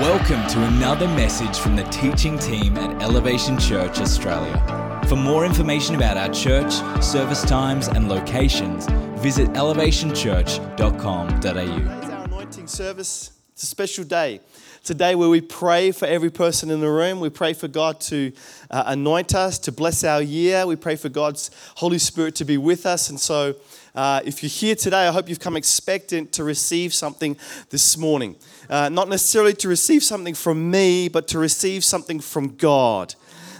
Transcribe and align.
Welcome 0.00 0.46
to 0.50 0.62
another 0.62 1.08
message 1.08 1.58
from 1.58 1.74
the 1.74 1.82
teaching 1.82 2.38
team 2.38 2.76
at 2.76 3.02
Elevation 3.02 3.58
Church 3.58 3.98
Australia. 3.98 5.02
For 5.08 5.16
more 5.16 5.44
information 5.44 5.96
about 5.96 6.16
our 6.16 6.32
church, 6.32 6.72
service 7.02 7.42
times, 7.42 7.88
and 7.88 8.08
locations, 8.08 8.86
visit 9.20 9.48
elevationchurch.com.au. 9.54 11.98
It's 11.98 12.10
our 12.10 12.24
anointing 12.26 12.68
service. 12.68 13.32
It's 13.50 13.64
a 13.64 13.66
special 13.66 14.04
day. 14.04 14.40
It's 14.80 14.90
a 14.90 14.94
day 14.94 15.16
where 15.16 15.28
we 15.28 15.40
pray 15.40 15.90
for 15.90 16.06
every 16.06 16.30
person 16.30 16.70
in 16.70 16.80
the 16.80 16.88
room. 16.88 17.18
We 17.18 17.28
pray 17.28 17.52
for 17.52 17.66
God 17.66 18.00
to 18.02 18.30
uh, 18.70 18.84
anoint 18.86 19.34
us, 19.34 19.58
to 19.58 19.72
bless 19.72 20.04
our 20.04 20.22
year. 20.22 20.64
We 20.64 20.76
pray 20.76 20.94
for 20.94 21.08
God's 21.08 21.50
Holy 21.74 21.98
Spirit 21.98 22.36
to 22.36 22.44
be 22.44 22.56
with 22.56 22.86
us. 22.86 23.10
And 23.10 23.18
so, 23.18 23.56
uh, 23.96 24.20
if 24.24 24.44
you're 24.44 24.48
here 24.48 24.76
today, 24.76 25.08
I 25.08 25.10
hope 25.10 25.28
you've 25.28 25.40
come 25.40 25.56
expectant 25.56 26.30
to 26.34 26.44
receive 26.44 26.94
something 26.94 27.36
this 27.70 27.96
morning. 27.96 28.36
Uh, 28.68 28.88
not 28.88 29.08
necessarily 29.08 29.54
to 29.54 29.68
receive 29.68 30.02
something 30.02 30.34
from 30.34 30.70
me, 30.70 31.08
but 31.08 31.26
to 31.28 31.38
receive 31.38 31.82
something 31.84 32.20
from 32.20 32.54
God. 32.56 33.14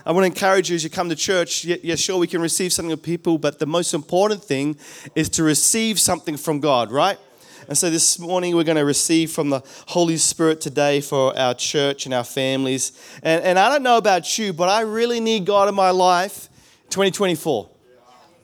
I 0.05 0.13
want 0.13 0.23
to 0.25 0.27
encourage 0.27 0.71
you 0.71 0.77
as 0.77 0.85
you 0.85 0.91
come 0.91 1.09
to 1.09 1.17
church. 1.17 1.65
Yeah, 1.65 1.95
sure, 1.95 2.19
we 2.19 2.27
can 2.27 2.41
receive 2.41 2.73
something 2.73 2.95
from 2.97 3.03
people, 3.03 3.39
but 3.39 3.59
the 3.59 3.67
most 3.67 3.95
important 3.95 4.43
thing 4.43 4.77
is 5.15 5.29
to 5.31 5.43
receive 5.43 5.99
something 5.99 6.37
from 6.37 6.61
God, 6.61 6.91
right? 6.91 7.19
And 7.69 7.77
so 7.77 7.91
this 7.91 8.19
morning 8.19 8.57
we're 8.57 8.65
going 8.65 8.79
to 8.79 8.85
receive 8.85 9.31
from 9.31 9.51
the 9.51 9.61
Holy 9.89 10.17
Spirit 10.17 10.63
today 10.63 11.03
for 11.03 11.39
our 11.39 11.53
church 11.53 12.07
and 12.07 12.15
our 12.15 12.25
families. 12.25 12.93
And, 13.23 13.45
and 13.45 13.59
I 13.59 13.69
don't 13.69 13.83
know 13.83 13.99
about 13.99 14.39
you, 14.39 14.55
but 14.55 14.71
I 14.71 14.81
really 14.81 15.21
need 15.21 15.45
God 15.45 15.69
in 15.69 15.75
my 15.75 15.91
life 15.91 16.49
2024. 16.89 17.69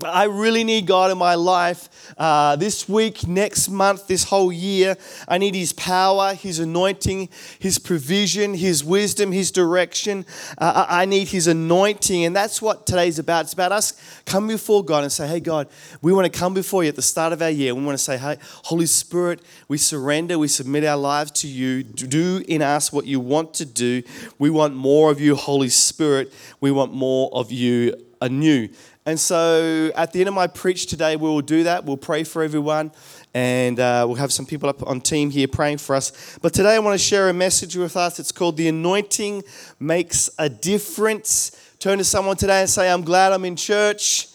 I 0.06 0.24
really 0.24 0.64
need 0.64 0.86
God 0.86 1.10
in 1.10 1.18
my 1.18 1.34
life 1.34 1.88
uh, 2.18 2.56
this 2.56 2.88
week, 2.88 3.26
next 3.26 3.68
month, 3.68 4.06
this 4.06 4.24
whole 4.24 4.52
year. 4.52 4.96
I 5.28 5.38
need 5.38 5.54
His 5.54 5.72
power, 5.72 6.34
His 6.34 6.58
anointing, 6.58 7.28
His 7.58 7.78
provision, 7.78 8.54
His 8.54 8.84
wisdom, 8.84 9.32
His 9.32 9.50
direction. 9.50 10.26
Uh, 10.58 10.86
I 10.88 11.04
need 11.04 11.28
His 11.28 11.46
anointing. 11.46 12.24
And 12.24 12.34
that's 12.34 12.60
what 12.60 12.86
today's 12.86 13.18
about. 13.18 13.44
It's 13.44 13.52
about 13.52 13.72
us 13.72 13.94
coming 14.26 14.56
before 14.56 14.84
God 14.84 15.04
and 15.04 15.12
say, 15.12 15.26
Hey, 15.26 15.40
God, 15.40 15.68
we 16.02 16.12
want 16.12 16.32
to 16.32 16.38
come 16.38 16.54
before 16.54 16.82
you 16.82 16.88
at 16.88 16.96
the 16.96 17.02
start 17.02 17.32
of 17.32 17.42
our 17.42 17.50
year. 17.50 17.74
We 17.74 17.84
want 17.84 17.98
to 17.98 18.04
say, 18.04 18.18
Hey, 18.18 18.38
Holy 18.64 18.86
Spirit, 18.86 19.40
we 19.68 19.78
surrender, 19.78 20.38
we 20.38 20.48
submit 20.48 20.84
our 20.84 20.96
lives 20.96 21.30
to 21.32 21.48
you. 21.48 21.82
Do 21.82 22.42
in 22.48 22.62
us 22.62 22.92
what 22.92 23.06
you 23.06 23.20
want 23.20 23.54
to 23.54 23.64
do. 23.64 24.02
We 24.38 24.50
want 24.50 24.74
more 24.74 25.10
of 25.10 25.20
you, 25.20 25.34
Holy 25.34 25.68
Spirit. 25.68 26.32
We 26.60 26.70
want 26.70 26.92
more 26.92 27.30
of 27.32 27.52
you 27.52 27.94
anew. 28.20 28.68
And 29.06 29.20
so 29.20 29.92
at 29.94 30.12
the 30.12 30.20
end 30.20 30.28
of 30.28 30.34
my 30.34 30.46
preach 30.46 30.86
today, 30.86 31.16
we 31.16 31.28
will 31.28 31.42
do 31.42 31.64
that. 31.64 31.84
We'll 31.84 31.98
pray 31.98 32.24
for 32.24 32.42
everyone, 32.42 32.90
and 33.34 33.78
uh, 33.78 34.04
we'll 34.06 34.16
have 34.16 34.32
some 34.32 34.46
people 34.46 34.66
up 34.70 34.86
on 34.86 35.02
team 35.02 35.28
here 35.28 35.46
praying 35.46 35.78
for 35.78 35.94
us. 35.94 36.38
But 36.40 36.54
today 36.54 36.74
I 36.74 36.78
want 36.78 36.98
to 36.98 37.04
share 37.04 37.28
a 37.28 37.34
message 37.34 37.76
with 37.76 37.98
us. 37.98 38.18
It's 38.18 38.32
called 38.32 38.56
The 38.56 38.68
Anointing 38.68 39.42
Makes 39.78 40.30
a 40.38 40.48
Difference. 40.48 41.74
Turn 41.78 41.98
to 41.98 42.04
someone 42.04 42.36
today 42.36 42.62
and 42.62 42.70
say, 42.70 42.90
I'm 42.90 43.02
glad 43.02 43.34
I'm 43.34 43.44
in 43.44 43.56
church. 43.56 44.28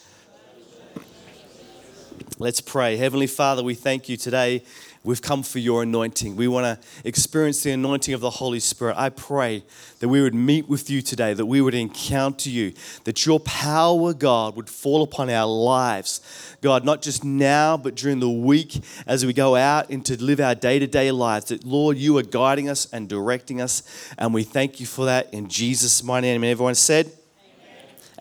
Let's 2.38 2.60
pray. 2.60 2.96
Heavenly 2.96 3.26
Father, 3.26 3.64
we 3.64 3.74
thank 3.74 4.08
you 4.08 4.16
today 4.16 4.62
We've 5.02 5.22
come 5.22 5.42
for 5.42 5.60
your 5.60 5.82
anointing. 5.82 6.36
We 6.36 6.46
want 6.46 6.66
to 6.66 7.08
experience 7.08 7.62
the 7.62 7.70
anointing 7.70 8.12
of 8.12 8.20
the 8.20 8.28
Holy 8.28 8.60
Spirit. 8.60 8.96
I 8.98 9.08
pray 9.08 9.64
that 10.00 10.08
we 10.08 10.20
would 10.20 10.34
meet 10.34 10.68
with 10.68 10.90
you 10.90 11.00
today, 11.00 11.32
that 11.32 11.46
we 11.46 11.62
would 11.62 11.72
encounter 11.72 12.50
you, 12.50 12.74
that 13.04 13.24
your 13.24 13.40
power, 13.40 14.12
God, 14.12 14.56
would 14.56 14.68
fall 14.68 15.02
upon 15.02 15.30
our 15.30 15.46
lives. 15.46 16.20
God, 16.60 16.84
not 16.84 17.00
just 17.00 17.24
now, 17.24 17.78
but 17.78 17.94
during 17.94 18.20
the 18.20 18.28
week 18.28 18.84
as 19.06 19.24
we 19.24 19.32
go 19.32 19.56
out 19.56 19.88
and 19.88 20.04
to 20.04 20.22
live 20.22 20.38
our 20.38 20.54
day 20.54 20.78
to 20.78 20.86
day 20.86 21.10
lives. 21.10 21.46
That, 21.46 21.64
Lord, 21.64 21.96
you 21.96 22.18
are 22.18 22.22
guiding 22.22 22.68
us 22.68 22.86
and 22.92 23.08
directing 23.08 23.58
us. 23.62 23.82
And 24.18 24.34
we 24.34 24.42
thank 24.42 24.80
you 24.80 24.86
for 24.86 25.06
that 25.06 25.32
in 25.32 25.48
Jesus' 25.48 26.02
mighty 26.02 26.26
name. 26.26 26.42
And 26.42 26.50
everyone 26.50 26.74
said, 26.74 27.10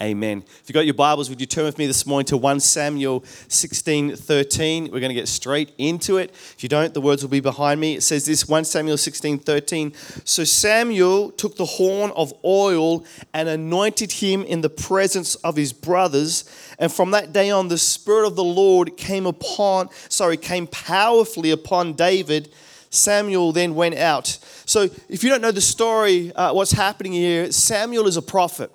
Amen. 0.02 0.46
If 0.48 0.64
you've 0.70 0.76
got 0.76 0.86
your 0.86 0.94
Bibles, 0.94 1.30
would 1.30 1.42
you 1.42 1.46
turn 1.46 1.66
with 1.66 1.78
me 1.78 1.86
this 1.86 2.06
morning 2.06 2.26
to 2.28 2.38
1 2.38 2.62
Samuel 2.62 3.22
16 3.50 4.16
13? 4.16 4.86
We're 4.86 5.02
going 5.02 5.10
to 5.10 5.14
get 5.14 5.28
straight 5.28 5.74
into 5.78 6.16
it. 6.16 6.30
If 6.30 6.64
you 6.64 6.70
don't, 6.70 6.94
the 6.94 7.02
words 7.02 7.22
will 7.22 7.30
be 7.30 7.42
behind 7.42 7.82
me. 7.82 7.96
It 7.96 8.04
says 8.04 8.26
this 8.26 8.48
1 8.48 8.64
Samuel 8.64 8.96
16 8.96 9.40
13. 9.40 9.94
So 10.24 10.46
Samuel 10.46 11.32
took 11.32 11.58
the 11.58 11.66
horn 11.66 12.12
of 12.16 12.34
oil 12.46 13.04
and 13.34 13.50
anointed 13.50 14.14
him 14.14 14.46
in 14.46 14.62
the 14.62 14.70
presence 14.70 15.36
of 15.36 15.58
his 15.58 15.74
brothers. 15.74 16.50
And 16.80 16.90
from 16.90 17.12
that 17.12 17.34
day 17.34 17.52
on, 17.52 17.68
the 17.68 17.78
Spirit 17.78 18.26
of 18.26 18.38
the 18.38 18.44
Lord 18.44 18.96
came 18.96 19.26
upon, 19.26 19.90
sorry, 20.08 20.38
came 20.38 20.68
powerfully 20.68 21.52
upon 21.52 21.92
David. 21.92 22.54
Samuel 22.90 23.52
then 23.52 23.76
went 23.76 23.96
out. 23.96 24.28
So, 24.66 24.88
if 25.10 25.26
you 25.26 25.30
don't 25.30 25.42
know 25.42 25.52
the 25.52 25.60
story, 25.60 26.34
uh, 26.34 26.54
what's 26.54 26.72
happening 26.72 27.12
here, 27.12 27.52
Samuel 27.52 28.08
is 28.08 28.16
a 28.16 28.22
prophet 28.22 28.72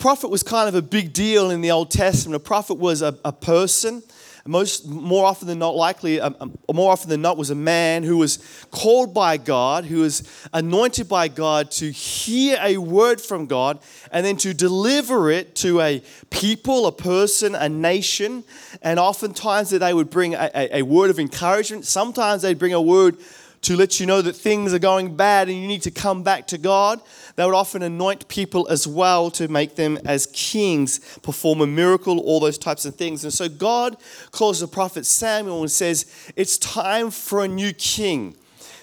prophet 0.00 0.30
was 0.30 0.42
kind 0.42 0.66
of 0.68 0.74
a 0.74 0.82
big 0.82 1.12
deal 1.12 1.50
in 1.50 1.60
the 1.60 1.70
Old 1.70 1.90
Testament. 1.90 2.34
A 2.34 2.40
prophet 2.40 2.78
was 2.78 3.02
a, 3.02 3.16
a 3.22 3.32
person, 3.32 4.02
most 4.46 4.88
more 4.88 5.26
often 5.26 5.46
than 5.46 5.58
not, 5.58 5.76
likely, 5.76 6.16
a, 6.16 6.34
a, 6.68 6.72
more 6.72 6.90
often 6.90 7.10
than 7.10 7.20
not, 7.20 7.36
was 7.36 7.50
a 7.50 7.54
man 7.54 8.02
who 8.02 8.16
was 8.16 8.38
called 8.70 9.12
by 9.12 9.36
God, 9.36 9.84
who 9.84 10.00
was 10.00 10.22
anointed 10.54 11.06
by 11.06 11.28
God 11.28 11.70
to 11.72 11.90
hear 11.90 12.58
a 12.62 12.78
word 12.78 13.20
from 13.20 13.44
God 13.44 13.78
and 14.10 14.24
then 14.24 14.38
to 14.38 14.54
deliver 14.54 15.30
it 15.30 15.54
to 15.56 15.82
a 15.82 16.02
people, 16.30 16.86
a 16.86 16.92
person, 16.92 17.54
a 17.54 17.68
nation. 17.68 18.42
And 18.80 18.98
oftentimes 18.98 19.68
that 19.70 19.80
they 19.80 19.92
would 19.92 20.08
bring 20.08 20.34
a, 20.34 20.50
a 20.54 20.82
word 20.82 21.10
of 21.10 21.18
encouragement. 21.18 21.84
Sometimes 21.84 22.40
they'd 22.40 22.58
bring 22.58 22.72
a 22.72 22.80
word 22.80 23.18
to 23.62 23.76
let 23.76 24.00
you 24.00 24.06
know 24.06 24.22
that 24.22 24.34
things 24.34 24.72
are 24.72 24.78
going 24.78 25.16
bad 25.16 25.48
and 25.48 25.60
you 25.60 25.68
need 25.68 25.82
to 25.82 25.90
come 25.90 26.22
back 26.22 26.46
to 26.48 26.58
God. 26.58 27.00
They 27.36 27.44
would 27.44 27.54
often 27.54 27.82
anoint 27.82 28.28
people 28.28 28.66
as 28.68 28.86
well 28.86 29.30
to 29.32 29.48
make 29.48 29.76
them 29.76 29.98
as 30.04 30.26
kings, 30.32 30.98
perform 31.22 31.60
a 31.60 31.66
miracle, 31.66 32.18
all 32.20 32.40
those 32.40 32.58
types 32.58 32.84
of 32.84 32.96
things. 32.96 33.22
And 33.24 33.32
so 33.32 33.48
God 33.48 33.96
calls 34.30 34.60
the 34.60 34.68
prophet 34.68 35.04
Samuel 35.04 35.60
and 35.60 35.70
says, 35.70 36.32
It's 36.36 36.56
time 36.56 37.10
for 37.10 37.44
a 37.44 37.48
new 37.48 37.72
king. 37.72 38.34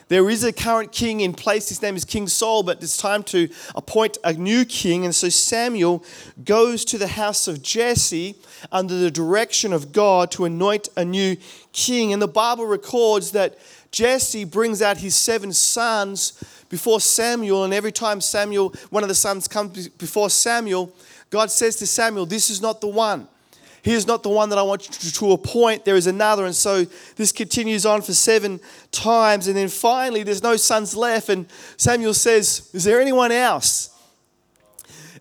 There 0.10 0.30
is 0.30 0.46
a 0.46 0.54
current 0.54 0.94
king 0.94 1.20
in 1.20 1.34
place. 1.34 1.68
His 1.68 1.82
name 1.82 1.98
is 1.98 2.06
King 2.06 2.28
Saul, 2.28 2.64
but 2.64 2.82
it's 2.82 2.96
time 2.96 3.24
to 3.24 3.50
appoint 3.76 4.18
a 4.24 4.32
new 4.32 4.64
king. 4.64 5.04
And 5.04 5.14
so 5.14 5.28
Samuel 5.28 6.04
goes 6.46 6.86
to 6.86 6.98
the 6.98 7.08
house 7.08 7.48
of 7.48 7.62
Jesse 7.62 8.36
under 8.72 8.98
the 8.98 9.12
direction 9.12 9.74
of 9.74 9.92
God 9.92 10.32
to 10.32 10.46
anoint 10.46 10.88
a 10.96 11.04
new 11.04 11.36
king. 11.74 12.14
And 12.14 12.22
the 12.22 12.28
Bible 12.28 12.66
records 12.66 13.32
that 13.32 13.58
Jesse 13.92 14.44
brings 14.44 14.82
out 14.82 14.98
his 14.98 15.16
seven 15.16 15.54
sons 15.54 16.44
before 16.70 17.00
Samuel, 17.00 17.64
and 17.64 17.74
every 17.74 17.92
time 17.92 18.22
Samuel, 18.22 18.74
one 18.90 19.04
of 19.04 19.10
the 19.10 19.16
sons 19.16 19.48
comes 19.48 19.88
before 19.88 20.30
Samuel, 20.30 20.92
God 21.30 21.52
says 21.52 21.76
to 21.78 21.88
Samuel, 21.88 22.26
This 22.26 22.50
is 22.50 22.62
not 22.62 22.82
the 22.82 22.88
one. 22.88 23.28
He 23.82 23.94
is 23.94 24.06
not 24.06 24.22
the 24.22 24.30
one 24.30 24.50
that 24.50 24.58
I 24.58 24.64
want 24.64 25.04
you 25.04 25.12
to 25.12 25.32
appoint. 25.32 25.86
There 25.86 25.96
is 25.96 26.08
another. 26.08 26.46
And 26.46 26.56
so 26.56 26.84
this 27.16 27.32
continues 27.32 27.86
on 27.86 28.02
for 28.02 28.14
seven 28.14 28.60
times. 28.92 29.48
And 29.48 29.56
then 29.56 29.70
finally, 29.70 30.24
there's 30.24 30.44
no 30.44 30.58
sons 30.58 30.94
left. 30.94 31.30
And 31.30 31.48
Samuel 31.78 32.14
says, 32.14 32.70
Is 32.74 32.84
there 32.84 33.00
anyone 33.00 33.32
else? 33.32 33.97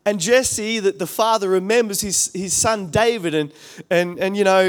And 0.07 0.21
Jesse, 0.21 0.79
that 0.79 1.01
the 1.01 1.07
father 1.07 1.49
remembers 1.49 2.01
his, 2.01 2.31
his 2.33 2.55
son 2.55 2.91
David. 2.91 3.35
And, 3.35 3.53
and, 3.91 4.21
and, 4.21 4.37
you 4.37 4.45
know, 4.45 4.63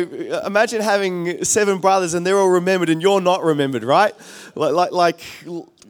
imagine 0.44 0.82
having 0.82 1.44
seven 1.44 1.78
brothers 1.78 2.16
and 2.16 2.26
they're 2.26 2.40
all 2.40 2.50
remembered 2.50 2.90
and 2.90 3.04
you're 3.04 3.22
not 3.22 3.44
remembered, 3.44 3.84
right? 3.84 4.16
Like, 4.56 4.74
like, 4.74 4.92
like 4.92 5.20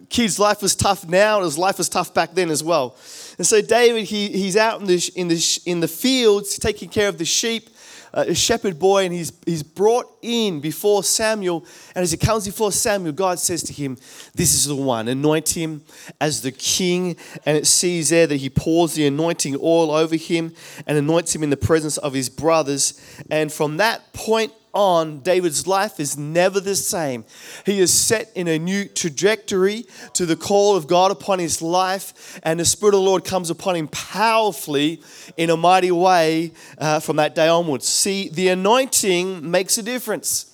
kids' 0.10 0.38
life 0.38 0.62
was 0.62 0.76
tough 0.76 1.08
now, 1.08 1.42
his 1.44 1.58
life 1.58 1.78
was 1.78 1.88
tough 1.88 2.14
back 2.14 2.34
then 2.34 2.50
as 2.50 2.62
well. 2.62 2.98
And 3.38 3.48
so 3.48 3.62
David, 3.62 4.04
he, 4.04 4.28
he's 4.30 4.58
out 4.58 4.82
in 4.82 4.88
the, 4.88 5.12
in, 5.16 5.30
the, 5.30 5.60
in 5.66 5.80
the 5.80 5.88
fields 5.88 6.60
taking 6.60 6.90
care 6.90 7.08
of 7.08 7.18
the 7.18 7.26
sheep 7.26 7.70
Uh, 8.18 8.26
a 8.30 8.34
shepherd 8.34 8.80
boy 8.80 9.06
and 9.06 9.14
he's, 9.14 9.32
he's 9.46 9.62
brought 9.62 10.08
in 10.24 10.60
before 10.60 11.04
Samuel. 11.04 11.64
And 11.94 12.02
as 12.02 12.10
he 12.10 12.18
comes 12.18 12.48
before 12.48 12.72
Samuel, 12.72 13.14
God 13.14 13.38
says 13.38 13.62
to 13.64 13.74
him, 13.74 13.96
This 14.34 14.56
is 14.56 14.66
the 14.66 14.76
one. 14.76 15.08
Anoint 15.08 15.50
him 15.50 15.84
as 16.20 16.42
the 16.42 16.52
king. 16.52 17.16
And 17.46 17.56
it 17.56 17.68
sees 17.68 18.10
there 18.10 18.26
that 18.26 18.38
he 18.38 18.50
pours 18.50 18.96
the 18.96 19.06
anointing 19.06 19.56
oil 19.62 19.92
over 19.92 20.16
him 20.16 20.56
and 20.88 20.98
anoints 20.98 21.36
him 21.36 21.44
in 21.44 21.52
the 21.52 21.58
presence 21.58 21.98
of 21.98 22.14
his 22.14 22.28
brothers. 22.28 23.00
And 23.30 23.54
from 23.54 23.78
that 23.78 24.14
point 24.14 24.52
on, 24.78 25.20
David's 25.20 25.66
life 25.66 26.00
is 26.00 26.18
never 26.18 26.60
the 26.60 26.76
same. 26.76 27.26
He 27.66 27.80
is 27.80 27.92
set 27.92 28.32
in 28.36 28.48
a 28.48 28.60
new 28.60 28.86
trajectory 28.86 29.86
to 30.14 30.26
the 30.26 30.36
call 30.36 30.76
of 30.76 30.88
God 30.88 31.12
upon 31.12 31.40
his 31.40 31.62
life, 31.62 32.40
and 32.44 32.60
the 32.60 32.66
Spirit 32.66 32.94
of 32.94 33.00
the 33.02 33.06
Lord 33.06 33.26
comes 33.26 33.50
upon 33.50 33.76
him 33.76 33.88
powerfully 33.88 35.02
in 35.36 35.50
a 35.50 35.58
mighty 35.58 35.92
way 35.92 36.54
uh, 36.78 37.00
from 37.00 37.16
that 37.16 37.34
day 37.34 37.48
onwards. 37.48 37.88
See, 37.88 38.30
the 38.30 38.50
anointing 38.50 39.50
makes 39.50 39.78
a 39.78 39.84
difference. 39.84 40.54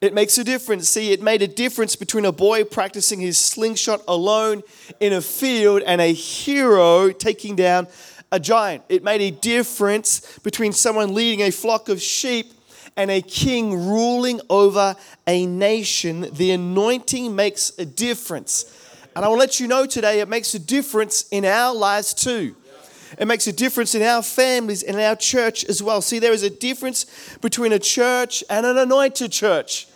It 0.00 0.14
makes 0.14 0.38
a 0.38 0.44
difference. 0.44 0.88
See, 0.88 1.12
it 1.12 1.22
made 1.22 1.42
a 1.42 1.48
difference 1.48 1.94
between 1.96 2.24
a 2.24 2.32
boy 2.32 2.64
practicing 2.64 3.20
his 3.20 3.38
slingshot 3.38 4.02
alone 4.08 4.62
in 5.00 5.12
a 5.12 5.20
field 5.20 5.82
and 5.82 6.00
a 6.00 6.12
hero 6.12 7.10
taking 7.12 7.56
down 7.56 7.88
a 8.32 8.40
giant. 8.40 8.82
It 8.88 9.04
made 9.04 9.20
a 9.20 9.30
difference 9.30 10.38
between 10.40 10.72
someone 10.72 11.14
leading 11.14 11.42
a 11.42 11.50
flock 11.50 11.88
of 11.88 12.00
sheep 12.00 12.52
and 12.96 13.10
a 13.10 13.20
king 13.20 13.88
ruling 13.88 14.40
over 14.48 14.96
a 15.26 15.46
nation, 15.46 16.28
the 16.32 16.52
anointing 16.52 17.34
makes 17.34 17.72
a 17.78 17.84
difference. 17.84 18.72
And 19.14 19.24
I 19.24 19.28
will 19.28 19.38
let 19.38 19.60
you 19.60 19.66
know 19.66 19.86
today 19.86 20.20
it 20.20 20.28
makes 20.28 20.54
a 20.54 20.58
difference 20.58 21.26
in 21.30 21.44
our 21.44 21.74
lives 21.74 22.14
too. 22.14 22.54
It 23.18 23.26
makes 23.26 23.46
a 23.46 23.52
difference 23.52 23.94
in 23.94 24.02
our 24.02 24.22
families 24.22 24.82
and 24.82 24.98
our 24.98 25.16
church 25.16 25.64
as 25.64 25.82
well. 25.82 26.02
See, 26.02 26.18
there 26.18 26.32
is 26.32 26.42
a 26.42 26.50
difference 26.50 27.06
between 27.40 27.72
a 27.72 27.78
church 27.78 28.42
and 28.50 28.66
an 28.66 28.76
anointed 28.76 29.32
church. 29.32 29.88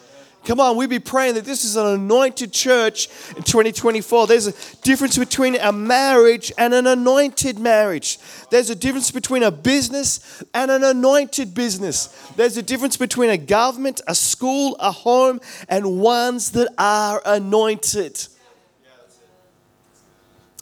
Come 0.44 0.58
on, 0.58 0.76
we 0.76 0.86
be 0.86 0.98
praying 0.98 1.34
that 1.34 1.44
this 1.44 1.64
is 1.64 1.76
an 1.76 1.86
anointed 1.86 2.50
church 2.50 3.08
in 3.36 3.42
2024. 3.42 4.26
There's 4.26 4.46
a 4.46 4.76
difference 4.82 5.18
between 5.18 5.56
a 5.56 5.70
marriage 5.70 6.50
and 6.56 6.72
an 6.72 6.86
anointed 6.86 7.58
marriage. 7.58 8.18
There's 8.50 8.70
a 8.70 8.74
difference 8.74 9.10
between 9.10 9.42
a 9.42 9.50
business 9.50 10.42
and 10.54 10.70
an 10.70 10.82
anointed 10.82 11.52
business. 11.52 12.06
There's 12.36 12.56
a 12.56 12.62
difference 12.62 12.96
between 12.96 13.28
a 13.28 13.36
government, 13.36 14.00
a 14.06 14.14
school, 14.14 14.76
a 14.80 14.90
home, 14.90 15.40
and 15.68 16.00
ones 16.00 16.52
that 16.52 16.72
are 16.78 17.20
anointed. 17.26 18.26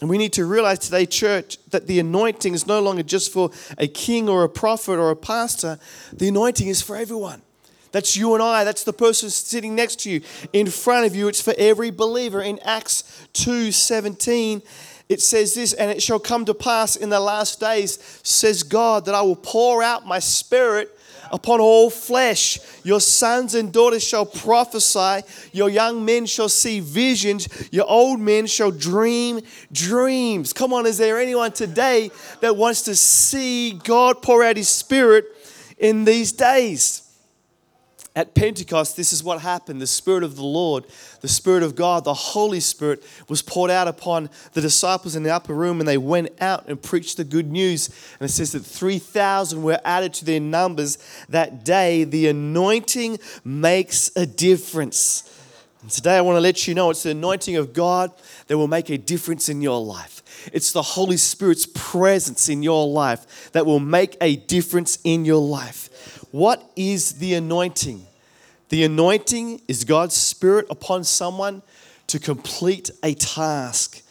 And 0.01 0.11
we 0.11 0.19
need 0.19 0.33
to 0.35 0.45
realize 0.45 0.81
today, 0.81 1.07
church, 1.07 1.59
that 1.71 1.87
the 1.87 2.01
anointing 2.01 2.53
is 2.53 2.67
no 2.67 2.81
longer 2.81 3.05
just 3.05 3.33
for 3.33 3.51
a 3.79 3.87
king 3.87 4.29
or 4.29 4.43
a 4.43 4.49
prophet 4.49 4.99
or 4.99 5.11
a 5.11 5.17
pastor. 5.17 5.79
The 6.13 6.29
anointing 6.29 6.67
is 6.67 6.83
for 6.83 6.97
everyone. 6.97 7.43
That's 7.93 8.17
you 8.17 8.35
and 8.35 8.43
I. 8.43 8.65
That's 8.65 8.85
the 8.85 8.93
person 8.93 9.31
sitting 9.31 9.75
next 9.75 10.01
to 10.01 10.11
you, 10.11 10.21
in 10.53 10.69
front 10.69 11.07
of 11.07 11.17
you. 11.17 11.29
It's 11.29 11.41
for 11.41 11.55
every 11.57 11.91
believer. 11.91 12.43
In 12.43 12.59
Acts 12.61 13.05
2:17, 13.35 14.63
it 15.09 15.23
says 15.23 15.55
this, 15.55 15.73
and 15.73 15.91
it 15.91 16.03
shall 16.03 16.19
come 16.19 16.45
to 16.45 16.55
pass 16.55 16.95
in 16.95 17.09
the 17.09 17.21
last 17.21 17.61
days, 17.61 17.99
says 18.23 18.63
God, 18.63 19.07
that 19.07 19.15
I 19.15 19.23
will 19.23 19.37
pour 19.37 19.83
out 19.83 20.07
my 20.07 20.19
spirit 20.19 20.95
upon 21.31 21.61
all 21.61 21.91
flesh. 21.91 22.59
Your 22.85 23.01
sons 23.01 23.55
and 23.55 23.73
daughters 23.73 24.03
shall 24.05 24.27
prophesy, 24.27 25.23
your 25.53 25.71
young 25.71 26.05
men 26.05 26.27
shall 26.27 26.49
see 26.49 26.81
visions, 26.81 27.49
your 27.71 27.87
old 27.87 28.21
men 28.21 28.47
shall 28.47 28.71
dream 28.71 29.41
dreams. 29.73 30.53
Come 30.53 30.73
on, 30.73 30.87
is 30.87 30.99
there 30.99 31.19
anyone 31.19 31.53
today 31.53 32.11
that 32.41 32.57
wants 32.57 32.83
to 32.83 32.95
see 32.95 33.73
God 33.73 34.23
pour 34.23 34.43
out 34.45 34.57
his 34.57 34.69
spirit 34.69 35.27
in 35.79 36.05
these 36.05 36.33
days? 36.33 37.03
At 38.19 38.35
Pentecost, 38.35 38.97
this 38.97 39.13
is 39.13 39.23
what 39.23 39.43
happened. 39.43 39.81
The 39.81 39.87
Spirit 39.87 40.25
of 40.25 40.35
the 40.35 40.43
Lord, 40.43 40.85
the 41.21 41.29
Spirit 41.29 41.63
of 41.63 41.77
God, 41.77 42.03
the 42.03 42.13
Holy 42.13 42.59
Spirit 42.59 43.01
was 43.29 43.43
poured 43.43 43.71
out 43.71 43.87
upon 43.87 44.29
the 44.55 44.61
disciples 44.61 45.15
in 45.15 45.23
the 45.23 45.33
upper 45.33 45.55
room, 45.55 45.79
and 45.79 45.89
they 45.89 45.99
went 45.99 46.31
out 46.41 46.67
and 46.67 46.83
preached 46.83 47.19
the 47.19 47.23
good 47.23 47.49
news. 47.49 47.87
And 48.19 48.29
it 48.29 48.33
says 48.33 48.51
that 48.51 48.65
3,000 48.65 49.63
were 49.63 49.79
added 49.85 50.15
to 50.15 50.25
their 50.25 50.41
numbers 50.41 50.99
that 51.29 51.65
day. 51.65 52.03
The 52.03 52.27
anointing 52.27 53.21
makes 53.45 54.11
a 54.17 54.27
difference. 54.27 55.33
And 55.83 55.89
today, 55.89 56.17
I 56.17 56.21
want 56.21 56.39
to 56.39 56.41
let 56.41 56.67
you 56.67 56.75
know 56.75 56.91
it's 56.91 57.05
the 57.05 57.13
anointing 57.13 57.55
of 57.55 57.73
God 57.73 58.11
that 58.49 58.59
will 58.59 58.67
make 58.67 58.91
a 58.91 58.99
difference 58.99 59.49
in 59.49 59.63
your 59.63 59.81
life. 59.81 60.51
It's 60.53 60.73
the 60.73 60.83
Holy 60.83 61.17
Spirit's 61.17 61.67
presence 61.67 62.49
in 62.49 62.65
your 62.65 62.89
life 62.89 63.53
that 63.53 63.65
will 63.65 63.79
make 63.79 64.17
a 64.21 64.35
difference 64.35 64.99
in 65.05 65.25
your 65.25 65.41
life. 65.41 66.18
What 66.31 66.71
is 66.77 67.15
the 67.15 67.35
anointing? 67.35 68.07
The 68.69 68.85
anointing 68.85 69.63
is 69.67 69.85
God's 69.85 70.15
Spirit 70.15 70.67
upon 70.69 71.05
someone 71.05 71.63
to 72.09 72.19
complete 72.19 72.91
a 73.03 73.15
task. 73.15 74.03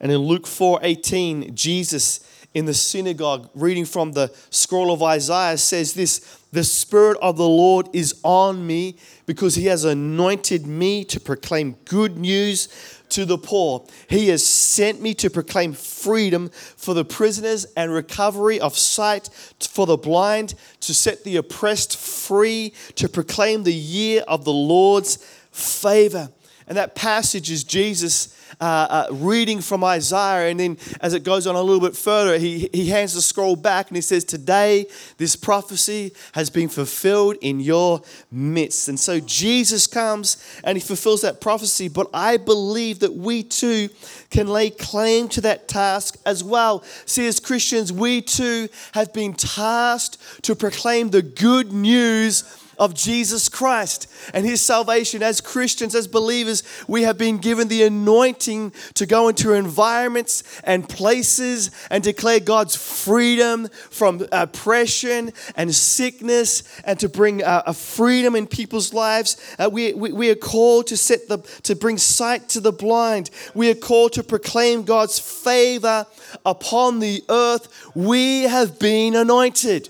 And 0.00 0.12
in 0.12 0.18
Luke 0.18 0.46
4 0.46 0.80
18, 0.82 1.54
Jesus 1.54 2.20
in 2.54 2.66
the 2.66 2.74
synagogue, 2.74 3.48
reading 3.54 3.86
from 3.86 4.12
the 4.12 4.30
scroll 4.50 4.92
of 4.92 5.02
Isaiah, 5.02 5.56
says 5.56 5.94
this 5.94 6.40
The 6.52 6.64
Spirit 6.64 7.16
of 7.22 7.36
the 7.36 7.48
Lord 7.48 7.88
is 7.94 8.20
on 8.22 8.66
me 8.66 8.96
because 9.24 9.54
he 9.54 9.66
has 9.66 9.84
anointed 9.84 10.66
me 10.66 11.04
to 11.06 11.18
proclaim 11.18 11.76
good 11.86 12.18
news 12.18 12.68
to 13.12 13.24
the 13.24 13.38
poor. 13.38 13.84
He 14.08 14.28
has 14.28 14.44
sent 14.44 15.00
me 15.00 15.14
to 15.14 15.30
proclaim 15.30 15.72
freedom 15.72 16.50
for 16.76 16.94
the 16.94 17.04
prisoners 17.04 17.66
and 17.76 17.92
recovery 17.92 18.60
of 18.60 18.76
sight 18.76 19.30
for 19.60 19.86
the 19.86 19.96
blind, 19.96 20.54
to 20.80 20.94
set 20.94 21.24
the 21.24 21.36
oppressed 21.36 21.96
free, 21.96 22.72
to 22.96 23.08
proclaim 23.08 23.62
the 23.62 23.72
year 23.72 24.22
of 24.28 24.44
the 24.44 24.52
Lord's 24.52 25.16
favor. 25.50 26.30
And 26.66 26.76
that 26.76 26.94
passage 26.94 27.50
is 27.50 27.64
Jesus 27.64 28.36
uh, 28.60 29.06
uh, 29.10 29.14
reading 29.14 29.60
from 29.60 29.82
Isaiah. 29.82 30.48
And 30.48 30.60
then 30.60 30.78
as 31.00 31.14
it 31.14 31.24
goes 31.24 31.46
on 31.46 31.54
a 31.54 31.60
little 31.60 31.80
bit 31.80 31.96
further, 31.96 32.38
he, 32.38 32.68
he 32.72 32.88
hands 32.88 33.14
the 33.14 33.22
scroll 33.22 33.56
back 33.56 33.88
and 33.88 33.96
he 33.96 34.00
says, 34.00 34.24
Today, 34.24 34.86
this 35.16 35.36
prophecy 35.36 36.12
has 36.32 36.50
been 36.50 36.68
fulfilled 36.68 37.36
in 37.40 37.60
your 37.60 38.02
midst. 38.30 38.88
And 38.88 38.98
so 38.98 39.20
Jesus 39.20 39.86
comes 39.86 40.36
and 40.64 40.76
he 40.76 40.82
fulfills 40.82 41.22
that 41.22 41.40
prophecy. 41.40 41.88
But 41.88 42.08
I 42.14 42.36
believe 42.36 43.00
that 43.00 43.14
we 43.14 43.42
too 43.42 43.88
can 44.30 44.46
lay 44.46 44.70
claim 44.70 45.28
to 45.30 45.40
that 45.42 45.68
task 45.68 46.16
as 46.24 46.44
well. 46.44 46.84
See, 47.06 47.26
as 47.26 47.40
Christians, 47.40 47.92
we 47.92 48.22
too 48.22 48.68
have 48.92 49.12
been 49.12 49.34
tasked 49.34 50.18
to 50.42 50.54
proclaim 50.54 51.10
the 51.10 51.22
good 51.22 51.72
news 51.72 52.61
of 52.82 52.94
Jesus 52.94 53.48
Christ 53.48 54.08
and 54.34 54.44
his 54.44 54.60
salvation. 54.60 55.22
As 55.22 55.40
Christians, 55.40 55.94
as 55.94 56.08
believers, 56.08 56.64
we 56.88 57.02
have 57.02 57.16
been 57.16 57.38
given 57.38 57.68
the 57.68 57.84
anointing 57.84 58.72
to 58.94 59.06
go 59.06 59.28
into 59.28 59.52
environments 59.52 60.42
and 60.64 60.88
places 60.88 61.70
and 61.90 62.02
declare 62.02 62.40
God's 62.40 62.74
freedom 62.74 63.68
from 63.68 64.26
oppression 64.32 65.30
and 65.54 65.72
sickness 65.72 66.64
and 66.82 66.98
to 66.98 67.08
bring 67.08 67.44
uh, 67.44 67.62
a 67.66 67.72
freedom 67.72 68.34
in 68.34 68.48
people's 68.48 68.92
lives. 68.92 69.36
Uh, 69.60 69.70
we, 69.72 69.92
we, 69.94 70.10
we 70.10 70.30
are 70.30 70.34
called 70.34 70.88
to 70.88 70.96
set 70.96 71.28
the 71.28 71.38
to 71.62 71.76
bring 71.76 71.98
sight 71.98 72.48
to 72.48 72.60
the 72.60 72.72
blind. 72.72 73.30
We 73.54 73.70
are 73.70 73.76
called 73.76 74.14
to 74.14 74.24
proclaim 74.24 74.82
God's 74.82 75.20
favor 75.20 76.04
upon 76.44 76.98
the 76.98 77.22
earth. 77.28 77.92
We 77.94 78.42
have 78.42 78.80
been 78.80 79.14
anointed. 79.14 79.88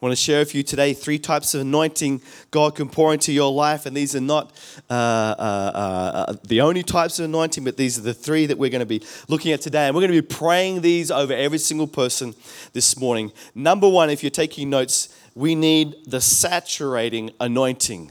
I 0.00 0.06
want 0.06 0.16
to 0.16 0.22
share 0.22 0.38
with 0.38 0.54
you 0.54 0.62
today 0.62 0.94
three 0.94 1.18
types 1.18 1.52
of 1.52 1.60
anointing 1.60 2.22
God 2.50 2.74
can 2.74 2.88
pour 2.88 3.12
into 3.12 3.32
your 3.32 3.52
life, 3.52 3.84
and 3.84 3.94
these 3.94 4.16
are 4.16 4.20
not 4.20 4.50
uh, 4.88 4.94
uh, 4.94 5.72
uh, 5.74 6.34
the 6.42 6.62
only 6.62 6.82
types 6.82 7.18
of 7.18 7.26
anointing, 7.26 7.64
but 7.64 7.76
these 7.76 7.98
are 7.98 8.00
the 8.00 8.14
three 8.14 8.46
that 8.46 8.56
we're 8.56 8.70
going 8.70 8.80
to 8.80 8.86
be 8.86 9.02
looking 9.28 9.52
at 9.52 9.60
today. 9.60 9.84
And 9.84 9.94
we're 9.94 10.00
going 10.00 10.14
to 10.14 10.22
be 10.22 10.26
praying 10.26 10.80
these 10.80 11.10
over 11.10 11.34
every 11.34 11.58
single 11.58 11.86
person 11.86 12.34
this 12.72 12.98
morning. 12.98 13.30
Number 13.54 13.86
one, 13.86 14.08
if 14.08 14.22
you're 14.22 14.30
taking 14.30 14.70
notes, 14.70 15.14
we 15.34 15.54
need 15.54 15.94
the 16.06 16.22
saturating 16.22 17.32
anointing. 17.38 18.10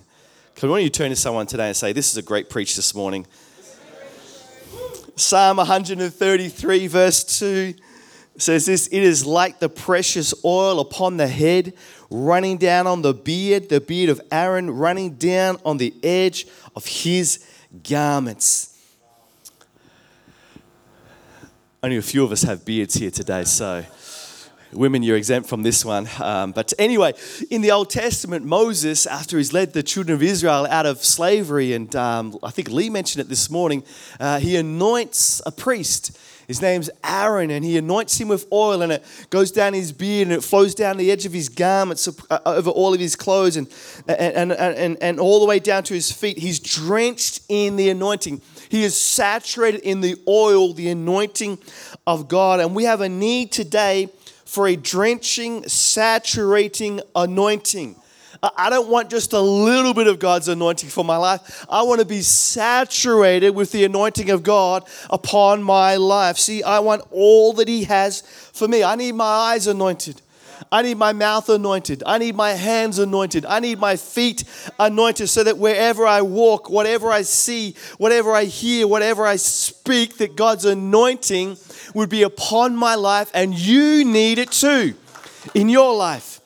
Can 0.54 0.70
why 0.70 0.78
don't 0.78 0.84
you 0.84 0.92
turn 0.92 1.10
to 1.10 1.16
someone 1.16 1.48
today 1.48 1.70
and 1.70 1.76
say, 1.76 1.92
This 1.92 2.12
is 2.12 2.18
a 2.18 2.22
great 2.22 2.52
preach 2.52 2.76
this 2.76 2.94
morning? 2.94 3.26
Psalm 5.16 5.58
133, 5.58 6.86
verse 6.86 7.40
2 7.40 7.74
says 8.42 8.66
this 8.66 8.88
it 8.88 9.04
is 9.04 9.26
like 9.26 9.60
the 9.60 9.70
precious 9.70 10.34
oil 10.44 10.80
upon 10.80 11.18
the 11.18 11.28
head 11.28 11.74
running 12.10 12.58
down 12.58 12.88
on 12.88 13.02
the 13.02 13.14
beard 13.14 13.70
the 13.70 13.82
beard 13.82 14.10
of 14.10 14.22
aaron 14.32 14.70
running 14.70 15.16
down 15.16 15.58
on 15.66 15.78
the 15.78 15.94
edge 16.04 16.48
of 16.76 16.86
his 16.86 17.46
garments. 17.88 18.76
Only 21.82 21.98
a 21.98 22.02
few 22.02 22.24
of 22.24 22.32
us 22.32 22.44
have 22.44 22.66
beards 22.66 22.96
here 22.96 23.12
today 23.12 23.44
so 23.44 23.84
women 24.72 25.02
you're 25.02 25.18
exempt 25.18 25.50
from 25.50 25.64
this 25.64 25.84
one. 25.84 26.08
Um, 26.20 26.52
but 26.52 26.74
anyway 26.78 27.14
in 27.50 27.62
the 27.62 27.72
old 27.72 27.90
testament 27.90 28.46
moses 28.46 29.06
after 29.06 29.38
he's 29.38 29.54
led 29.54 29.74
the 29.74 29.84
children 29.84 30.16
of 30.16 30.24
israel 30.24 30.68
out 30.70 30.86
of 30.86 31.04
slavery 31.04 31.74
and 31.74 31.96
um, 31.96 32.38
i 32.44 32.52
think 32.52 32.70
lee 32.70 32.90
mentioned 32.90 33.22
it 33.22 33.30
this 33.30 33.50
morning 33.50 33.84
uh, 34.20 34.40
he 34.40 34.56
anoints 34.56 35.42
a 35.46 35.52
priest 35.52 36.18
his 36.50 36.64
name's 36.64 36.90
Aaron, 37.04 37.52
and 37.52 37.64
he 37.64 37.78
anoints 37.78 38.20
him 38.20 38.28
with 38.28 38.48
oil, 38.52 38.82
and 38.82 38.92
it 38.92 39.04
goes 39.30 39.52
down 39.52 39.74
his 39.74 39.92
beard, 39.92 40.30
and 40.30 40.36
it 40.36 40.44
flows 40.44 40.74
down 40.74 40.98
the 40.98 41.12
edge 41.12 41.28
of 41.28 41.32
his 41.32 41.48
garments 41.48 42.10
uh, 42.32 42.40
over 42.44 42.72
all 42.72 42.92
of 42.92 43.00
his 43.00 43.16
clothes, 43.16 43.56
and, 43.56 43.72
and, 44.08 44.52
and, 44.52 44.76
and, 44.76 44.98
and 45.00 45.20
all 45.20 45.40
the 45.40 45.46
way 45.46 45.60
down 45.60 45.84
to 45.84 45.94
his 45.94 46.12
feet. 46.12 46.40
He's 46.40 46.60
drenched 46.60 47.42
in 47.50 47.76
the 47.76 47.92
anointing. 47.92 48.42
He 48.68 48.84
is 48.84 49.00
saturated 49.00 49.82
in 49.82 50.02
the 50.02 50.16
oil, 50.28 50.74
the 50.74 50.90
anointing 50.90 51.60
of 52.08 52.28
God. 52.28 52.60
And 52.60 52.76
we 52.76 52.86
have 52.86 53.02
a 53.02 53.10
need 53.10 53.52
today 53.52 54.10
for 54.44 54.68
a 54.68 54.76
drenching, 54.76 55.68
saturating 55.68 57.00
anointing. 57.16 57.96
I 58.42 58.70
don't 58.70 58.88
want 58.88 59.10
just 59.10 59.34
a 59.34 59.40
little 59.40 59.94
bit 59.94 60.08
of 60.08 60.20
God's 60.20 60.48
anointing 60.48 60.90
for 60.90 61.04
my 61.04 61.18
life. 61.18 61.66
I 61.70 61.84
want 61.84 62.00
to 62.00 62.06
be 62.06 62.22
saturated 62.22 63.52
with 63.52 63.72
the 63.72 63.84
anointing 63.84 64.30
of 64.30 64.44
God 64.44 64.88
upon 65.10 65.62
my 65.62 65.98
life. 65.98 66.38
See, 66.38 66.64
I 66.64 66.80
want 66.80 67.02
all 67.12 67.52
that 67.54 67.68
He 67.68 67.84
has 67.84 68.22
for 68.54 68.68
me. 68.68 68.84
I 68.84 68.96
need 68.96 69.14
my 69.14 69.26
eyes 69.26 69.68
anointed. 69.68 70.22
I 70.72 70.82
need 70.82 70.98
my 70.98 71.14
mouth 71.14 71.50
anointed. 71.50 72.04
I 72.06 72.18
need 72.18 72.36
my 72.36 72.52
hands 72.52 73.00
anointed. 73.00 73.46
I 73.46 73.60
need 73.60 73.80
my 73.80 73.96
feet 73.96 74.44
anointed 74.78 75.30
so 75.30 75.44
that 75.44 75.58
wherever 75.58 76.06
I 76.06 76.22
walk, 76.22 76.70
whatever 76.70 77.12
I 77.12 77.24
see, 77.24 77.76
whatever 77.98 78.34
I 78.34 78.46
hear, 78.46 78.88
whatever 78.88 79.26
I 79.26 79.38
speak, 79.38 80.18
that 80.18 80.36
God's 80.36 80.66
anointing 80.66 81.58
would 81.94 82.10
be 82.10 82.24
upon 82.24 82.76
my 82.76 82.96
life, 82.96 83.32
and 83.34 83.58
you 83.58 84.06
need 84.06 84.38
it 84.38 84.52
too 84.52 84.96
in 85.54 85.70
your 85.70 85.96
life. 85.96 86.39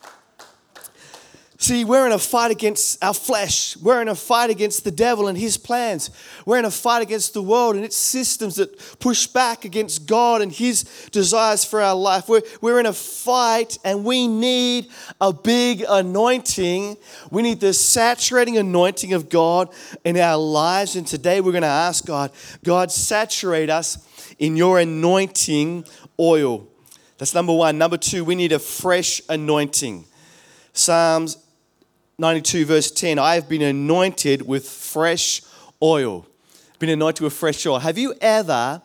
See, 1.56 1.84
we're 1.84 2.04
in 2.04 2.10
a 2.10 2.18
fight 2.18 2.50
against 2.50 3.02
our 3.02 3.14
flesh. 3.14 3.76
We're 3.76 4.02
in 4.02 4.08
a 4.08 4.16
fight 4.16 4.50
against 4.50 4.82
the 4.82 4.90
devil 4.90 5.28
and 5.28 5.38
his 5.38 5.56
plans. 5.56 6.10
We're 6.44 6.58
in 6.58 6.64
a 6.64 6.70
fight 6.70 7.00
against 7.00 7.32
the 7.32 7.42
world 7.42 7.76
and 7.76 7.84
its 7.84 7.96
systems 7.96 8.56
that 8.56 8.98
push 8.98 9.28
back 9.28 9.64
against 9.64 10.06
God 10.06 10.42
and 10.42 10.50
his 10.50 10.82
desires 11.12 11.64
for 11.64 11.80
our 11.80 11.94
life. 11.94 12.28
We're, 12.28 12.42
we're 12.60 12.80
in 12.80 12.86
a 12.86 12.92
fight 12.92 13.78
and 13.84 14.04
we 14.04 14.26
need 14.26 14.88
a 15.20 15.32
big 15.32 15.84
anointing. 15.88 16.96
We 17.30 17.42
need 17.42 17.60
the 17.60 17.72
saturating 17.72 18.58
anointing 18.58 19.12
of 19.12 19.28
God 19.28 19.72
in 20.04 20.16
our 20.16 20.36
lives. 20.36 20.96
And 20.96 21.06
today 21.06 21.40
we're 21.40 21.52
going 21.52 21.62
to 21.62 21.68
ask 21.68 22.04
God, 22.04 22.32
God, 22.64 22.90
saturate 22.90 23.70
us 23.70 23.98
in 24.40 24.56
your 24.56 24.80
anointing 24.80 25.84
oil. 26.18 26.66
That's 27.18 27.32
number 27.32 27.52
one. 27.52 27.78
Number 27.78 27.96
two, 27.96 28.24
we 28.24 28.34
need 28.34 28.50
a 28.50 28.58
fresh 28.58 29.22
anointing. 29.28 30.06
Psalms 30.72 31.38
92, 32.16 32.64
verse 32.64 32.90
10 32.92 33.18
I 33.18 33.34
have 33.34 33.48
been 33.48 33.62
anointed 33.62 34.46
with 34.46 34.68
fresh 34.68 35.42
oil. 35.82 36.26
Been 36.78 36.90
anointed 36.90 37.22
with 37.22 37.32
fresh 37.32 37.66
oil. 37.66 37.80
Have 37.80 37.98
you 37.98 38.14
ever 38.20 38.82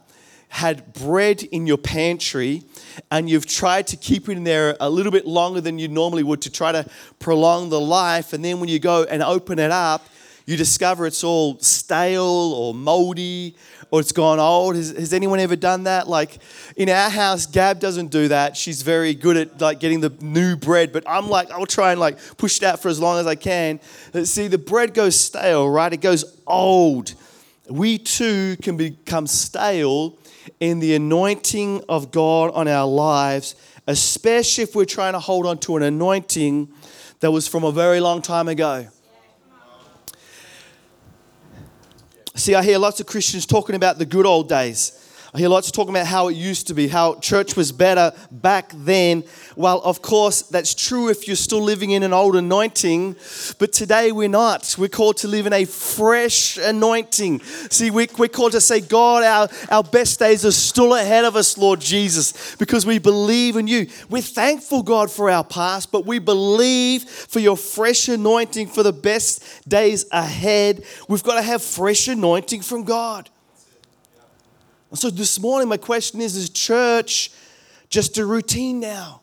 had 0.48 0.94
bread 0.94 1.44
in 1.44 1.68
your 1.68 1.78
pantry 1.78 2.64
and 3.12 3.30
you've 3.30 3.46
tried 3.46 3.86
to 3.86 3.96
keep 3.96 4.28
it 4.30 4.32
in 4.32 4.44
there 4.44 4.76
a 4.80 4.90
little 4.90 5.12
bit 5.12 5.28
longer 5.28 5.62
than 5.62 5.78
you 5.78 5.88
normally 5.88 6.24
would 6.24 6.42
to 6.42 6.50
try 6.50 6.72
to 6.72 6.90
prolong 7.20 7.70
the 7.70 7.80
life, 7.80 8.34
and 8.34 8.44
then 8.44 8.60
when 8.60 8.68
you 8.68 8.80
go 8.80 9.04
and 9.04 9.22
open 9.22 9.60
it 9.60 9.70
up, 9.70 10.08
you 10.48 10.58
discover 10.58 11.06
it's 11.06 11.24
all 11.24 11.60
stale 11.60 12.24
or 12.24 12.74
moldy 12.74 13.56
or 13.92 14.00
it's 14.00 14.12
gone 14.12 14.40
old. 14.40 14.76
Has, 14.76 14.92
has, 14.92 15.14
anyone 15.14 15.40
ever 15.40 15.56
done 15.56 15.84
that? 15.84 16.08
Like 16.08 16.40
in 16.76 16.90
our 16.90 17.10
house, 17.10 17.46
Gab 17.46 17.80
doesn't 17.80 18.08
do 18.08 18.28
that. 18.28 18.56
She's 18.56 18.82
very 18.82 19.14
good 19.14 19.38
at 19.38 19.62
like 19.62 19.80
getting 19.80 20.00
the 20.00 20.14
new 20.22 20.56
bread, 20.56 20.92
but 20.92 21.04
I'm 21.08 21.30
like, 21.30 21.52
I'll 21.52 21.66
try 21.66 21.92
and 21.92 22.00
like 22.00 22.18
push 22.38 22.58
it 22.58 22.64
out 22.64 22.82
for 22.82 22.90
as 22.90 23.00
long 23.00 23.20
as 23.20 23.28
I 23.28 23.36
can. 23.36 23.80
Uh, 24.14 24.26
see, 24.26 24.48
the 24.48 24.58
bread 24.58 24.94
goes 24.94 25.20
stale, 25.20 25.70
right? 25.70 25.92
It 25.92 26.02
goes 26.02 26.40
old. 26.46 27.14
We 27.70 27.98
too 27.98 28.58
can 28.62 28.78
become 28.78 29.28
stale 29.28 30.18
in 30.60 30.80
the 30.80 30.96
anointing 30.96 31.84
of 31.88 32.12
God 32.12 32.52
on 32.54 32.68
our 32.68 32.88
lives, 32.88 33.56
especially 33.88 34.64
if 34.64 34.76
we're 34.76 34.86
trying 34.86 35.14
to 35.14 35.20
hold 35.20 35.46
on 35.46 35.58
to 35.60 35.78
an 35.78 35.84
anointing 35.84 36.74
that 37.20 37.32
was 37.32 37.48
from 37.48 37.64
a 37.64 37.72
very 37.72 38.00
long 38.00 38.22
time 38.22 38.48
ago. 38.48 38.88
See, 42.40 42.56
I 42.56 42.64
hear 42.64 42.78
lots 42.78 43.02
of 43.02 43.06
Christians 43.06 43.46
talking 43.46 43.76
about 43.76 43.98
the 43.98 44.06
good 44.06 44.26
old 44.26 44.48
days. 44.48 44.94
I 45.32 45.38
hear 45.38 45.50
lots 45.50 45.68
of 45.68 45.74
talking 45.74 45.94
about 45.94 46.08
how 46.08 46.28
it 46.30 46.36
used 46.36 46.68
to 46.68 46.74
be, 46.74 46.88
how 46.88 47.16
church 47.16 47.56
was 47.56 47.72
better 47.72 48.14
back 48.32 48.72
then. 48.74 49.24
Well, 49.56 49.80
of 49.82 50.02
course, 50.02 50.42
that's 50.42 50.74
true 50.74 51.10
if 51.10 51.28
you're 51.28 51.36
still 51.36 51.62
living 51.62 51.92
in 51.92 52.02
an 52.02 52.14
old 52.14 52.36
anointing, 52.36 53.16
but 53.60 53.72
today 53.72 54.12
we're 54.12 54.28
not. 54.28 54.76
We're 54.80 54.90
called 54.90 55.18
to 55.18 55.28
live 55.28 55.46
in 55.46 55.54
a 55.54 55.66
fresh 55.66 56.58
anointing. 56.58 57.42
See, 57.70 57.92
we're, 57.92 58.08
called 58.08 58.54
to 58.54 58.62
say, 58.62 58.80
God, 58.80 59.24
our, 59.24 59.50
our 59.70 59.84
best 59.84 60.18
days 60.18 60.46
are 60.46 60.52
still 60.52 60.96
ahead 60.96 61.26
of 61.26 61.36
us, 61.36 61.60
Lord 61.60 61.80
Jesus, 61.80 62.56
because 62.56 62.88
we 62.88 62.98
believe 62.98 63.56
in 63.56 63.68
you. 63.68 63.88
We're 64.10 64.24
thankful, 64.24 64.82
God, 64.82 65.12
for 65.12 65.30
our 65.30 65.44
past, 65.44 65.92
but 65.92 66.08
we 66.08 66.18
believe 66.18 67.04
for 67.04 67.40
your 67.40 67.58
fresh 67.58 68.08
anointing 68.08 68.70
for 68.70 68.82
the 68.82 68.94
best 68.94 69.70
days 69.70 70.06
ahead. 70.12 70.84
We've 71.08 71.24
got 71.24 71.36
to 71.36 71.44
have 71.44 71.62
fresh 71.62 72.08
anointing 72.08 72.62
from 72.62 72.84
God. 72.84 73.30
So 74.94 75.12
this 75.12 75.40
morning, 75.40 75.70
my 75.70 75.78
question 75.78 76.20
is 76.20 76.36
Is 76.36 76.50
church 76.50 77.32
just 77.90 78.18
a 78.18 78.26
routine 78.26 78.80
now? 78.80 79.22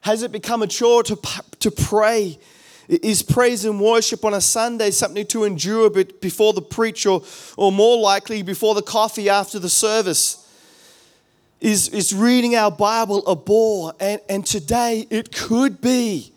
Has 0.00 0.22
it 0.22 0.32
become 0.32 0.62
a 0.62 0.66
chore 0.66 1.02
to, 1.04 1.18
to 1.60 1.70
pray? 1.70 2.38
Is 2.88 3.22
praise 3.22 3.64
and 3.64 3.80
worship 3.80 4.24
on 4.24 4.34
a 4.34 4.40
Sunday 4.40 4.90
something 4.90 5.26
to 5.26 5.44
endure 5.44 5.88
before 5.90 6.52
the 6.52 6.62
preach, 6.62 7.06
or, 7.06 7.22
or 7.56 7.70
more 7.70 7.98
likely 7.98 8.42
before 8.42 8.74
the 8.74 8.82
coffee 8.82 9.28
after 9.28 9.58
the 9.58 9.68
service? 9.68 10.38
Is, 11.60 11.88
is 11.90 12.12
reading 12.12 12.56
our 12.56 12.70
Bible 12.70 13.24
a 13.26 13.36
bore? 13.36 13.94
And, 14.00 14.20
and 14.28 14.44
today 14.44 15.06
it 15.10 15.32
could 15.32 15.80
be. 15.80 16.31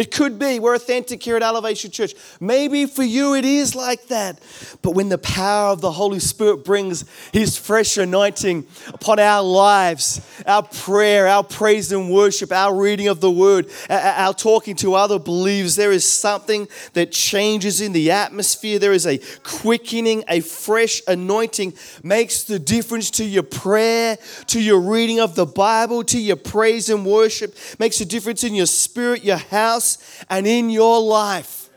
It 0.00 0.10
could 0.10 0.38
be. 0.38 0.58
We're 0.58 0.76
authentic 0.76 1.22
here 1.22 1.36
at 1.36 1.42
Elevation 1.42 1.90
Church. 1.90 2.14
Maybe 2.40 2.86
for 2.86 3.02
you 3.02 3.34
it 3.34 3.44
is 3.44 3.74
like 3.74 4.06
that. 4.06 4.40
But 4.80 4.92
when 4.92 5.10
the 5.10 5.18
power 5.18 5.72
of 5.72 5.82
the 5.82 5.92
Holy 5.92 6.20
Spirit 6.20 6.64
brings 6.64 7.04
His 7.34 7.58
fresh 7.58 7.98
anointing 7.98 8.66
upon 8.94 9.18
our 9.18 9.42
lives, 9.42 10.26
our 10.46 10.62
prayer, 10.62 11.26
our 11.26 11.44
praise 11.44 11.92
and 11.92 12.10
worship, 12.10 12.50
our 12.50 12.74
reading 12.74 13.08
of 13.08 13.20
the 13.20 13.30
Word, 13.30 13.66
our 13.90 14.32
talking 14.32 14.74
to 14.76 14.94
other 14.94 15.18
believers, 15.18 15.76
there 15.76 15.92
is 15.92 16.10
something 16.10 16.66
that 16.94 17.12
changes 17.12 17.82
in 17.82 17.92
the 17.92 18.10
atmosphere. 18.10 18.78
There 18.78 18.94
is 18.94 19.06
a 19.06 19.18
quickening, 19.42 20.24
a 20.28 20.40
fresh 20.40 21.02
anointing 21.08 21.74
makes 22.02 22.44
the 22.44 22.58
difference 22.58 23.10
to 23.10 23.24
your 23.26 23.42
prayer, 23.42 24.16
to 24.46 24.62
your 24.62 24.80
reading 24.80 25.20
of 25.20 25.34
the 25.34 25.44
Bible, 25.44 26.04
to 26.04 26.18
your 26.18 26.36
praise 26.36 26.88
and 26.88 27.04
worship, 27.04 27.54
makes 27.78 28.00
a 28.00 28.06
difference 28.06 28.44
in 28.44 28.54
your 28.54 28.64
spirit, 28.64 29.22
your 29.22 29.36
house 29.36 29.89
and 30.28 30.46
in 30.46 30.70
your 30.70 31.00
life. 31.00 31.68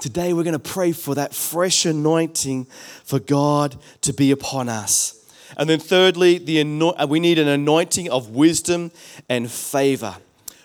Today, 0.00 0.32
we're 0.32 0.44
going 0.44 0.52
to 0.52 0.58
pray 0.58 0.92
for 0.92 1.14
that 1.14 1.34
fresh 1.34 1.86
anointing 1.86 2.66
for 3.04 3.18
God 3.18 3.76
to 4.02 4.12
be 4.12 4.30
upon 4.30 4.68
us. 4.68 5.14
And 5.56 5.70
then, 5.70 5.80
thirdly, 5.80 6.38
the 6.38 6.60
uh, 6.60 7.06
we 7.06 7.18
need 7.18 7.38
an 7.38 7.48
anointing 7.48 8.10
of 8.10 8.30
wisdom 8.30 8.92
and 9.28 9.50
favor. 9.50 10.16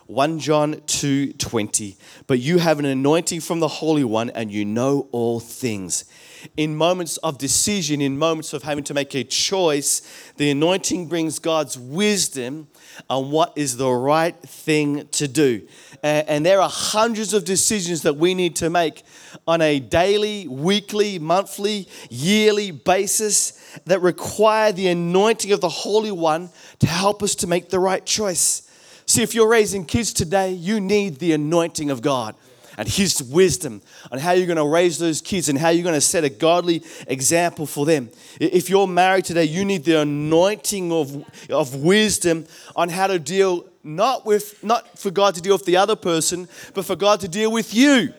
1 0.08 0.40
John 0.40 0.76
2:20. 0.88 1.96
But 2.28 2.40
you 2.40 2.58
have 2.58 2.80
an 2.80 2.86
anointing 2.86 3.40
from 3.40 3.62
the 3.62 3.68
Holy 3.68 4.04
One 4.04 4.30
and 4.32 4.52
you 4.52 4.66
know 4.66 5.08
all 5.12 5.40
things. 5.40 6.04
In 6.58 6.76
moments 6.76 7.18
of 7.18 7.38
decision, 7.38 8.02
in 8.02 8.18
moments 8.18 8.54
of 8.54 8.64
having 8.64 8.84
to 8.86 8.94
make 8.94 9.14
a 9.16 9.24
choice, 9.24 10.02
the 10.38 10.52
anointing 10.52 11.08
brings 11.08 11.40
God's 11.40 11.78
wisdom 11.78 12.68
on 13.10 13.32
what 13.32 13.54
is 13.56 13.78
the 13.78 13.90
right 13.90 14.36
thing 14.42 15.08
to 15.10 15.28
do. 15.28 15.68
And 16.04 16.46
there 16.46 16.62
are 16.62 16.70
hundreds 16.70 17.34
of 17.34 17.46
decisions 17.46 18.02
that 18.04 18.18
we 18.18 18.34
need 18.34 18.56
to 18.58 18.70
make 18.70 19.04
on 19.48 19.62
a 19.62 19.80
daily, 19.80 20.48
weekly, 20.48 21.20
monthly, 21.20 21.88
yearly 22.10 22.72
basis 22.72 23.80
that 23.86 24.02
require 24.02 24.72
the 24.72 24.88
anointing 24.88 25.52
of 25.52 25.62
the 25.62 25.70
Holy 25.70 26.12
One 26.12 26.50
to 26.80 26.88
help 26.88 27.24
us 27.24 27.36
to 27.36 27.48
make 27.48 27.70
the 27.70 27.80
right 27.80 28.06
choice. 28.06 28.68
See, 29.06 29.24
if 29.24 29.36
you're 29.36 29.50
raising 29.50 29.86
kids 29.86 30.14
today, 30.14 30.52
you 30.52 30.80
need 30.80 31.20
the 31.20 31.34
anointing 31.34 31.92
of 31.92 32.02
God 32.02 32.36
and 32.78 32.88
His 32.88 33.22
wisdom 33.22 33.82
on 34.12 34.20
how 34.20 34.32
you're 34.32 34.48
going 34.48 34.58
to 34.58 34.68
raise 34.68 34.98
those 34.98 35.22
kids 35.22 35.50
and 35.50 35.58
how 35.58 35.70
you're 35.70 35.84
going 35.84 35.96
to 35.96 36.02
set 36.02 36.24
a 36.24 36.30
godly 36.30 36.84
example 37.08 37.66
for 37.66 37.86
them. 37.86 38.10
If 38.40 38.70
you're 38.70 38.88
married 38.88 39.26
today, 39.26 39.46
you 39.46 39.66
need 39.66 39.84
the 39.84 40.02
anointing 40.02 40.92
of, 40.92 41.26
of 41.50 41.76
wisdom 41.76 42.46
on 42.76 42.90
how 42.90 43.08
to 43.08 43.20
deal 43.20 43.66
not 43.84 44.26
with 44.26 44.64
not 44.64 45.00
for 45.00 45.10
God 45.10 45.34
to 45.36 45.42
deal 45.42 45.54
with 45.54 45.66
the 45.66 45.78
other 45.78 45.96
person, 45.96 46.48
but 46.74 46.86
for 46.86 46.96
God 46.96 47.20
to 47.22 47.28
deal 47.28 47.52
with 47.52 47.74
you 47.74 48.14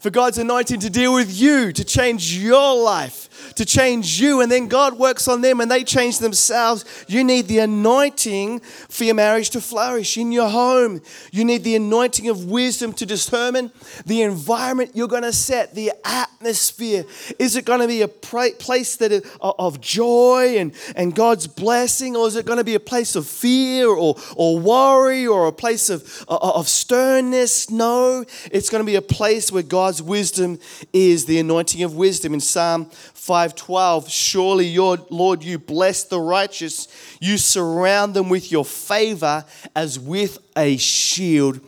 for 0.00 0.08
God's 0.08 0.38
anointing 0.38 0.80
to 0.80 0.90
deal 0.90 1.14
with 1.14 1.38
you, 1.38 1.72
to 1.72 1.84
change 1.84 2.34
your 2.34 2.74
life, 2.82 3.54
to 3.54 3.66
change 3.66 4.18
you, 4.18 4.40
and 4.40 4.50
then 4.50 4.66
God 4.66 4.98
works 4.98 5.28
on 5.28 5.42
them 5.42 5.60
and 5.60 5.70
they 5.70 5.84
change 5.84 6.18
themselves. 6.18 7.04
You 7.06 7.22
need 7.22 7.48
the 7.48 7.58
anointing 7.58 8.60
for 8.60 9.04
your 9.04 9.14
marriage 9.14 9.50
to 9.50 9.60
flourish 9.60 10.16
in 10.16 10.32
your 10.32 10.48
home. 10.48 11.02
You 11.30 11.44
need 11.44 11.64
the 11.64 11.76
anointing 11.76 12.28
of 12.28 12.46
wisdom 12.46 12.94
to 12.94 13.04
determine 13.04 13.72
the 14.06 14.22
environment 14.22 14.92
you're 14.94 15.06
going 15.06 15.22
to 15.22 15.34
set, 15.34 15.74
the 15.74 15.92
atmosphere. 16.04 17.04
Is 17.38 17.56
it 17.56 17.66
going 17.66 17.80
to 17.80 17.86
be 17.86 18.00
a 18.00 18.08
place 18.08 18.96
that 18.96 19.12
is 19.12 19.30
of 19.40 19.82
joy 19.82 20.56
and, 20.56 20.72
and 20.96 21.14
God's 21.14 21.46
blessing, 21.46 22.16
or 22.16 22.26
is 22.26 22.36
it 22.36 22.46
going 22.46 22.58
to 22.58 22.64
be 22.64 22.74
a 22.74 22.80
place 22.80 23.16
of 23.16 23.26
fear 23.26 23.88
or, 23.88 24.16
or 24.34 24.58
worry 24.58 25.26
or 25.26 25.46
a 25.46 25.52
place 25.52 25.90
of, 25.90 26.24
of 26.26 26.68
sternness? 26.68 27.68
No, 27.68 28.24
it's 28.50 28.70
going 28.70 28.80
to 28.80 28.86
be 28.86 28.96
a 28.96 29.02
place 29.02 29.52
where 29.52 29.62
God 29.62 29.89
God's 29.90 30.02
wisdom 30.02 30.60
is 30.92 31.24
the 31.24 31.40
anointing 31.40 31.82
of 31.82 31.96
wisdom. 31.96 32.32
In 32.32 32.38
Psalm 32.38 32.86
5:12, 32.86 34.08
surely 34.08 34.68
your 34.68 34.98
Lord, 35.10 35.42
you 35.42 35.58
bless 35.58 36.04
the 36.04 36.20
righteous, 36.20 36.86
you 37.20 37.36
surround 37.36 38.14
them 38.14 38.28
with 38.28 38.52
your 38.52 38.64
favor 38.64 39.44
as 39.74 39.98
with 39.98 40.38
a 40.56 40.76
shield. 40.76 41.58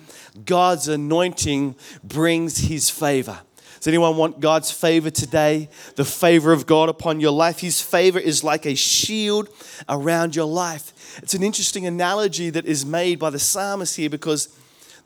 God's 0.44 0.86
anointing 0.86 1.74
brings 2.04 2.58
his 2.58 2.90
favor. 2.90 3.40
Does 3.78 3.88
anyone 3.88 4.16
want 4.16 4.38
God's 4.38 4.70
favor 4.70 5.10
today? 5.10 5.68
The 5.96 6.04
favor 6.04 6.52
of 6.52 6.64
God 6.64 6.88
upon 6.88 7.18
your 7.18 7.32
life. 7.32 7.58
His 7.58 7.80
favor 7.80 8.20
is 8.20 8.44
like 8.44 8.66
a 8.66 8.76
shield 8.76 9.48
around 9.88 10.36
your 10.36 10.46
life. 10.46 11.18
It's 11.24 11.34
an 11.34 11.42
interesting 11.42 11.86
analogy 11.86 12.50
that 12.50 12.66
is 12.66 12.86
made 12.86 13.18
by 13.18 13.30
the 13.30 13.40
psalmist 13.40 13.96
here 13.96 14.10
because 14.10 14.56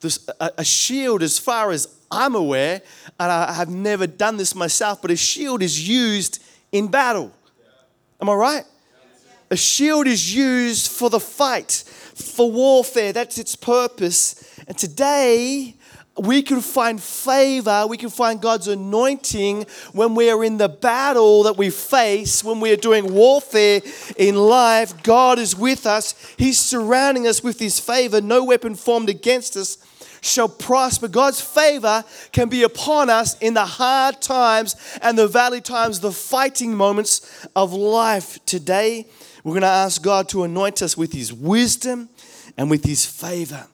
this, 0.00 0.28
a, 0.38 0.50
a 0.58 0.64
shield, 0.64 1.23
as 1.23 1.38
far 1.38 1.70
as 1.70 1.96
I'm 2.11 2.35
aware, 2.35 2.83
and 3.19 3.33
I 3.33 3.53
have 3.53 3.69
never 3.69 4.07
done 4.07 4.37
this 4.37 4.55
myself, 4.55 5.03
but 5.03 5.11
a 5.11 5.17
shield 5.17 5.63
is 5.63 5.89
used 5.89 6.43
in 6.73 6.89
battle. 6.89 7.33
Am 8.21 8.29
I 8.29 8.35
right? 8.35 8.65
A 9.51 9.57
shield 9.57 10.07
is 10.07 10.35
used 10.35 10.91
for 10.91 11.11
the 11.11 11.21
fight, 11.21 11.71
for 11.71 12.51
warfare. 12.51 13.13
That's 13.13 13.39
its 13.39 13.55
purpose. 13.55 14.59
And 14.67 14.77
today, 14.77 15.77
we 16.19 16.43
can 16.43 16.61
find 16.61 17.01
favor, 17.01 17.87
we 17.87 17.97
can 17.97 18.09
find 18.09 18.41
God's 18.41 18.69
anointing 18.69 19.67
when 19.93 20.15
we 20.15 20.31
are 20.31 20.43
in 20.43 20.57
the 20.57 20.69
battle 20.69 21.43
that 21.43 21.59
we 21.59 21.71
face, 21.71 22.43
when 22.43 22.59
we 22.59 22.73
are 22.73 22.77
doing 22.77 23.13
warfare 23.13 23.83
in 24.17 24.35
life. 24.35 25.03
God 25.03 25.39
is 25.39 25.55
with 25.55 25.87
us, 25.87 26.15
He's 26.39 26.59
surrounding 26.59 27.27
us 27.27 27.43
with 27.43 27.59
His 27.59 27.79
favor. 27.79 28.21
No 28.21 28.45
weapon 28.45 28.75
formed 28.75 29.11
against 29.11 29.57
us 29.57 29.77
shall 30.26 30.49
prosper. 30.49 31.09
God's 31.09 31.40
favor 31.40 32.04
can 32.33 32.49
be 32.49 32.62
upon 32.62 33.11
us 33.11 33.38
in 33.38 33.54
the 33.54 33.64
hard 33.64 34.21
times 34.21 34.76
and 35.02 35.16
the 35.16 35.28
valley 35.28 35.61
times, 35.61 36.00
the 36.00 36.12
fighting 36.12 36.75
moments 36.75 37.47
of 37.54 37.73
life. 37.73 38.45
Today, 38.45 39.06
we're 39.45 39.52
going 39.52 39.62
to 39.62 39.68
ask 39.68 40.02
God 40.02 40.28
to 40.30 40.42
anoint 40.42 40.83
us 40.83 40.97
with 40.97 41.12
His 41.12 41.33
wisdom 41.33 42.09
and 42.56 42.68
with 42.68 42.85
His 42.85 43.06
favor. 43.06 43.66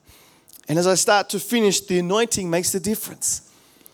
And 0.68 0.78
as 0.78 0.87
I 0.87 0.94
start 0.94 1.28
to 1.30 1.40
finish, 1.40 1.80
the 1.80 1.99
anointing 1.99 2.49
makes 2.49 2.73
the 2.73 2.80
difference. 2.80 3.50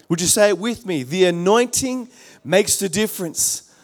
Would 0.08 0.20
you 0.20 0.26
say 0.26 0.48
it 0.48 0.58
with 0.58 0.86
me? 0.86 1.02
The 1.02 1.26
anointing 1.26 2.08
makes 2.44 2.78
the 2.78 2.88
difference. 2.88 3.74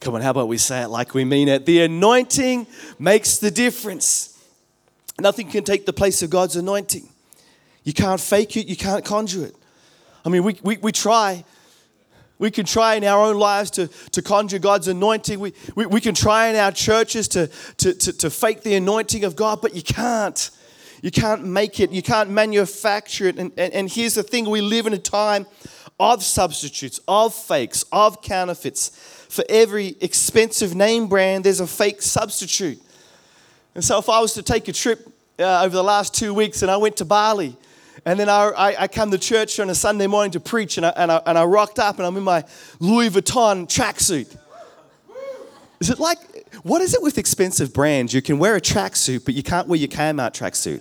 Come 0.00 0.14
on, 0.14 0.20
how 0.20 0.30
about 0.30 0.48
we 0.48 0.58
say 0.58 0.82
it 0.82 0.88
like 0.88 1.14
we 1.14 1.24
mean 1.24 1.48
it? 1.48 1.66
The 1.66 1.82
anointing 1.82 2.66
makes 2.98 3.38
the 3.38 3.50
difference. 3.50 4.42
Nothing 5.20 5.48
can 5.48 5.62
take 5.62 5.86
the 5.86 5.92
place 5.92 6.22
of 6.22 6.30
God's 6.30 6.56
anointing. 6.56 7.08
You 7.84 7.92
can't 7.92 8.20
fake 8.20 8.56
it, 8.56 8.66
you 8.66 8.76
can't 8.76 9.04
conjure 9.04 9.46
it. 9.46 9.56
I 10.24 10.28
mean, 10.28 10.44
we, 10.44 10.58
we, 10.62 10.76
we 10.78 10.92
try. 10.92 11.44
We 12.38 12.50
can 12.50 12.64
try 12.64 12.94
in 12.94 13.04
our 13.04 13.24
own 13.24 13.38
lives 13.38 13.70
to, 13.72 13.88
to 14.10 14.22
conjure 14.22 14.58
God's 14.58 14.88
anointing. 14.88 15.38
We, 15.38 15.52
we, 15.76 15.86
we 15.86 16.00
can 16.00 16.14
try 16.14 16.48
in 16.48 16.56
our 16.56 16.72
churches 16.72 17.28
to, 17.28 17.48
to, 17.78 17.94
to, 17.94 18.12
to 18.12 18.30
fake 18.30 18.62
the 18.62 18.74
anointing 18.74 19.24
of 19.24 19.36
God, 19.36 19.60
but 19.62 19.74
you 19.74 19.82
can't. 19.82 20.50
You 21.02 21.10
can't 21.10 21.44
make 21.44 21.80
it, 21.80 21.90
you 21.90 22.00
can't 22.00 22.30
manufacture 22.30 23.26
it. 23.26 23.36
And, 23.36 23.50
and, 23.56 23.72
and 23.74 23.90
here's 23.90 24.14
the 24.14 24.22
thing 24.22 24.48
we 24.48 24.60
live 24.60 24.86
in 24.86 24.92
a 24.92 24.98
time 24.98 25.46
of 25.98 26.22
substitutes, 26.22 27.00
of 27.08 27.34
fakes, 27.34 27.84
of 27.90 28.22
counterfeits. 28.22 28.90
For 29.28 29.44
every 29.48 29.96
expensive 30.00 30.76
name 30.76 31.08
brand, 31.08 31.42
there's 31.44 31.58
a 31.58 31.66
fake 31.66 32.02
substitute. 32.02 32.80
And 33.74 33.82
so 33.82 33.98
if 33.98 34.08
I 34.08 34.20
was 34.20 34.34
to 34.34 34.44
take 34.44 34.68
a 34.68 34.72
trip 34.72 35.08
uh, 35.40 35.64
over 35.64 35.74
the 35.74 35.82
last 35.82 36.14
two 36.14 36.34
weeks 36.34 36.62
and 36.62 36.70
I 36.70 36.76
went 36.76 36.96
to 36.98 37.04
Bali, 37.04 37.56
and 38.04 38.18
then 38.18 38.28
I, 38.28 38.48
I, 38.48 38.82
I, 38.82 38.88
come 38.88 39.10
to 39.12 39.18
church 39.18 39.60
on 39.60 39.70
a 39.70 39.74
Sunday 39.74 40.06
morning 40.06 40.32
to 40.32 40.40
preach, 40.40 40.76
and 40.76 40.86
I, 40.86 40.90
and, 40.90 41.12
I, 41.12 41.22
and 41.26 41.38
I 41.38 41.44
rocked 41.44 41.78
up 41.78 41.98
and 41.98 42.06
I'm 42.06 42.16
in 42.16 42.24
my 42.24 42.44
Louis 42.80 43.10
Vuitton 43.10 43.66
tracksuit. 43.66 44.36
Is 45.80 45.90
it 45.90 45.98
like 45.98 46.18
what 46.62 46.80
is 46.80 46.94
it 46.94 47.02
with 47.02 47.18
expensive 47.18 47.72
brands? 47.72 48.14
You 48.14 48.22
can 48.22 48.38
wear 48.38 48.56
a 48.56 48.60
tracksuit, 48.60 49.24
but 49.24 49.34
you 49.34 49.42
can't 49.42 49.66
wear 49.66 49.78
your 49.78 49.88
Kmart 49.88 50.32
tracksuit. 50.32 50.80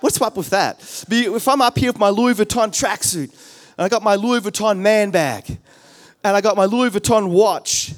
What's 0.00 0.20
up 0.20 0.36
with 0.36 0.50
that? 0.50 0.78
If 1.10 1.48
I'm 1.48 1.60
up 1.60 1.76
here 1.76 1.90
with 1.90 1.98
my 1.98 2.10
Louis 2.10 2.34
Vuitton 2.34 2.68
tracksuit, 2.68 3.30
and 3.76 3.84
I 3.84 3.88
got 3.88 4.02
my 4.02 4.14
Louis 4.14 4.40
Vuitton 4.40 4.78
man 4.78 5.10
bag, 5.10 5.58
and 6.22 6.36
I 6.36 6.40
got 6.40 6.56
my 6.56 6.66
Louis 6.66 6.90
Vuitton 6.90 7.30
watch, 7.30 7.94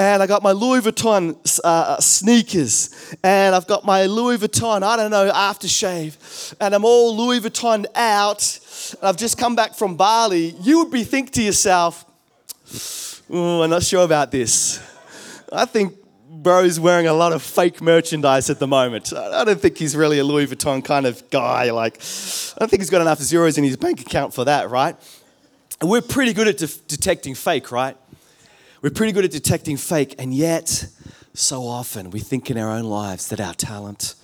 and 0.00 0.22
I 0.22 0.26
got 0.26 0.42
my 0.42 0.52
Louis 0.52 0.80
Vuitton 0.80 1.36
uh, 1.62 2.00
sneakers, 2.00 3.14
and 3.22 3.54
I've 3.54 3.66
got 3.66 3.84
my 3.84 4.06
Louis 4.06 4.38
Vuitton, 4.38 4.82
I 4.82 4.96
don't 4.96 5.10
know, 5.10 5.30
aftershave, 5.30 6.54
and 6.58 6.74
I'm 6.74 6.86
all 6.86 7.14
Louis 7.14 7.40
Vuitton 7.40 7.84
out, 7.94 8.94
and 8.98 9.06
I've 9.06 9.18
just 9.18 9.36
come 9.36 9.54
back 9.54 9.74
from 9.74 9.98
Bali, 9.98 10.54
you 10.62 10.78
would 10.78 10.90
be 10.90 11.04
think 11.04 11.32
to 11.32 11.42
yourself, 11.42 12.06
I'm 13.28 13.68
not 13.68 13.82
sure 13.82 14.02
about 14.02 14.30
this. 14.30 14.80
I 15.52 15.66
think 15.66 15.94
bro's 16.30 16.80
wearing 16.80 17.06
a 17.06 17.12
lot 17.12 17.34
of 17.34 17.42
fake 17.42 17.82
merchandise 17.82 18.48
at 18.48 18.58
the 18.58 18.66
moment. 18.66 19.12
I 19.12 19.44
don't 19.44 19.60
think 19.60 19.76
he's 19.76 19.94
really 19.94 20.18
a 20.18 20.24
Louis 20.24 20.46
Vuitton 20.46 20.82
kind 20.82 21.04
of 21.04 21.28
guy. 21.28 21.72
Like, 21.72 21.96
I 21.96 22.60
don't 22.60 22.70
think 22.70 22.80
he's 22.80 22.88
got 22.88 23.02
enough 23.02 23.18
zeros 23.18 23.58
in 23.58 23.64
his 23.64 23.76
bank 23.76 24.00
account 24.00 24.32
for 24.32 24.46
that, 24.46 24.70
right? 24.70 24.96
And 25.78 25.90
we're 25.90 26.00
pretty 26.00 26.32
good 26.32 26.48
at 26.48 26.56
de- 26.56 26.80
detecting 26.88 27.34
fake, 27.34 27.70
right? 27.70 27.98
We're 28.82 28.88
pretty 28.88 29.12
good 29.12 29.26
at 29.26 29.30
detecting 29.30 29.76
fake, 29.76 30.14
and 30.18 30.32
yet, 30.32 30.86
so 31.34 31.64
often 31.64 32.08
we 32.08 32.18
think 32.18 32.50
in 32.50 32.56
our 32.56 32.70
own 32.70 32.84
lives 32.84 33.28
that 33.28 33.38
our 33.38 33.52
talent, 33.52 34.14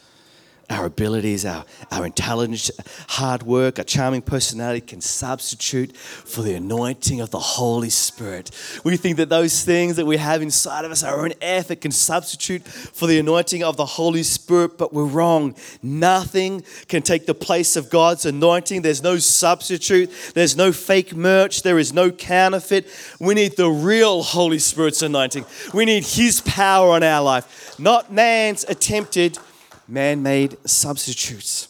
our 0.68 0.86
abilities, 0.86 1.44
our, 1.44 1.64
our 1.92 2.04
intelligence, 2.04 2.70
hard 3.08 3.42
work, 3.44 3.78
our 3.78 3.84
charming 3.84 4.22
personality 4.22 4.80
can 4.80 5.00
substitute 5.00 5.96
for 5.96 6.42
the 6.42 6.54
anointing 6.54 7.20
of 7.20 7.30
the 7.30 7.38
Holy 7.38 7.90
Spirit. 7.90 8.50
We 8.84 8.96
think 8.96 9.16
that 9.18 9.28
those 9.28 9.62
things 9.62 9.96
that 9.96 10.06
we 10.06 10.16
have 10.16 10.42
inside 10.42 10.84
of 10.84 10.90
us, 10.90 11.04
our 11.04 11.24
own 11.24 11.34
effort, 11.40 11.80
can 11.80 11.92
substitute 11.92 12.66
for 12.66 13.06
the 13.06 13.18
anointing 13.18 13.62
of 13.62 13.76
the 13.76 13.86
Holy 13.86 14.24
Spirit, 14.24 14.76
but 14.76 14.92
we're 14.92 15.04
wrong. 15.04 15.54
Nothing 15.82 16.64
can 16.88 17.02
take 17.02 17.26
the 17.26 17.34
place 17.34 17.76
of 17.76 17.88
God's 17.88 18.26
anointing. 18.26 18.82
There's 18.82 19.02
no 19.02 19.18
substitute, 19.18 20.10
there's 20.34 20.56
no 20.56 20.72
fake 20.72 21.14
merch, 21.14 21.62
there 21.62 21.78
is 21.78 21.92
no 21.92 22.10
counterfeit. 22.10 22.86
We 23.20 23.34
need 23.34 23.56
the 23.56 23.70
real 23.70 24.22
Holy 24.22 24.58
Spirit's 24.58 25.02
anointing. 25.02 25.44
We 25.72 25.84
need 25.84 26.04
His 26.04 26.40
power 26.40 26.90
on 26.90 27.04
our 27.04 27.22
life, 27.22 27.78
not 27.78 28.12
man's 28.12 28.64
attempted 28.64 29.38
man 29.88 30.22
made 30.22 30.56
substitutes. 30.68 31.68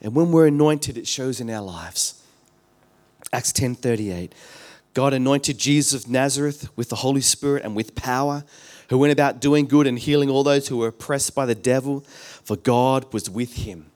And 0.00 0.14
when 0.14 0.32
we're 0.32 0.46
anointed, 0.46 0.96
it 0.96 1.06
shows 1.06 1.40
in 1.40 1.50
our 1.50 1.62
lives. 1.62 2.22
Acts 3.32 3.52
10 3.52 3.76
38. 3.76 4.34
God 4.92 5.14
anointed 5.14 5.56
Jesus 5.56 6.04
of 6.04 6.10
Nazareth 6.10 6.68
with 6.76 6.88
the 6.88 6.96
Holy 6.96 7.20
Spirit 7.20 7.64
and 7.64 7.76
with 7.76 7.94
power, 7.94 8.44
who 8.88 8.98
went 8.98 9.12
about 9.12 9.40
doing 9.40 9.66
good 9.66 9.86
and 9.86 9.96
healing 9.98 10.28
all 10.28 10.42
those 10.42 10.66
who 10.66 10.78
were 10.78 10.88
oppressed 10.88 11.34
by 11.34 11.46
the 11.46 11.54
devil, 11.54 12.00
for 12.00 12.56
God 12.56 13.12
was 13.12 13.30
with 13.30 13.54
him. 13.54 13.86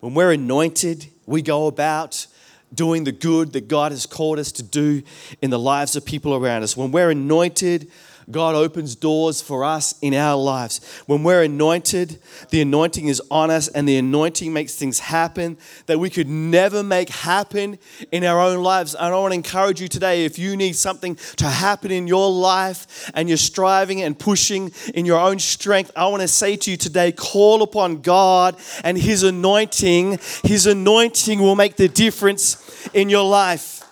When 0.00 0.14
we're 0.14 0.32
anointed, 0.32 1.06
we 1.26 1.40
go 1.40 1.68
about 1.68 2.26
doing 2.74 3.04
the 3.04 3.12
good 3.12 3.52
that 3.52 3.68
God 3.68 3.92
has 3.92 4.06
called 4.06 4.38
us 4.38 4.50
to 4.52 4.62
do 4.62 5.02
in 5.40 5.50
the 5.50 5.58
lives 5.58 5.94
of 5.94 6.04
people 6.04 6.34
around 6.34 6.62
us. 6.62 6.76
When 6.76 6.90
we're 6.90 7.10
anointed, 7.10 7.90
God 8.32 8.54
opens 8.54 8.94
doors 8.94 9.40
for 9.40 9.64
us 9.64 9.94
in 10.00 10.14
our 10.14 10.36
lives. 10.36 10.80
When 11.06 11.22
we're 11.22 11.42
anointed, 11.42 12.18
the 12.50 12.60
anointing 12.60 13.08
is 13.08 13.20
on 13.30 13.50
us, 13.50 13.68
and 13.68 13.88
the 13.88 13.96
anointing 13.96 14.52
makes 14.52 14.74
things 14.74 14.98
happen 14.98 15.58
that 15.86 15.98
we 15.98 16.10
could 16.10 16.28
never 16.28 16.82
make 16.82 17.08
happen 17.08 17.78
in 18.12 18.24
our 18.24 18.40
own 18.40 18.62
lives. 18.62 18.94
And 18.94 19.06
I 19.06 19.18
want 19.18 19.32
to 19.32 19.36
encourage 19.36 19.80
you 19.80 19.88
today 19.88 20.24
if 20.24 20.38
you 20.38 20.56
need 20.56 20.76
something 20.76 21.16
to 21.36 21.46
happen 21.46 21.90
in 21.90 22.06
your 22.06 22.30
life 22.30 23.10
and 23.14 23.28
you're 23.28 23.38
striving 23.38 24.02
and 24.02 24.18
pushing 24.18 24.72
in 24.94 25.06
your 25.06 25.18
own 25.18 25.38
strength, 25.38 25.90
I 25.96 26.06
want 26.08 26.22
to 26.22 26.28
say 26.28 26.56
to 26.56 26.70
you 26.70 26.76
today 26.76 27.12
call 27.12 27.62
upon 27.62 28.02
God 28.02 28.56
and 28.84 28.96
His 28.96 29.22
anointing. 29.22 30.18
His 30.44 30.66
anointing 30.66 31.40
will 31.40 31.56
make 31.56 31.76
the 31.76 31.88
difference 31.88 32.88
in 32.94 33.08
your 33.08 33.24
life. 33.24 33.82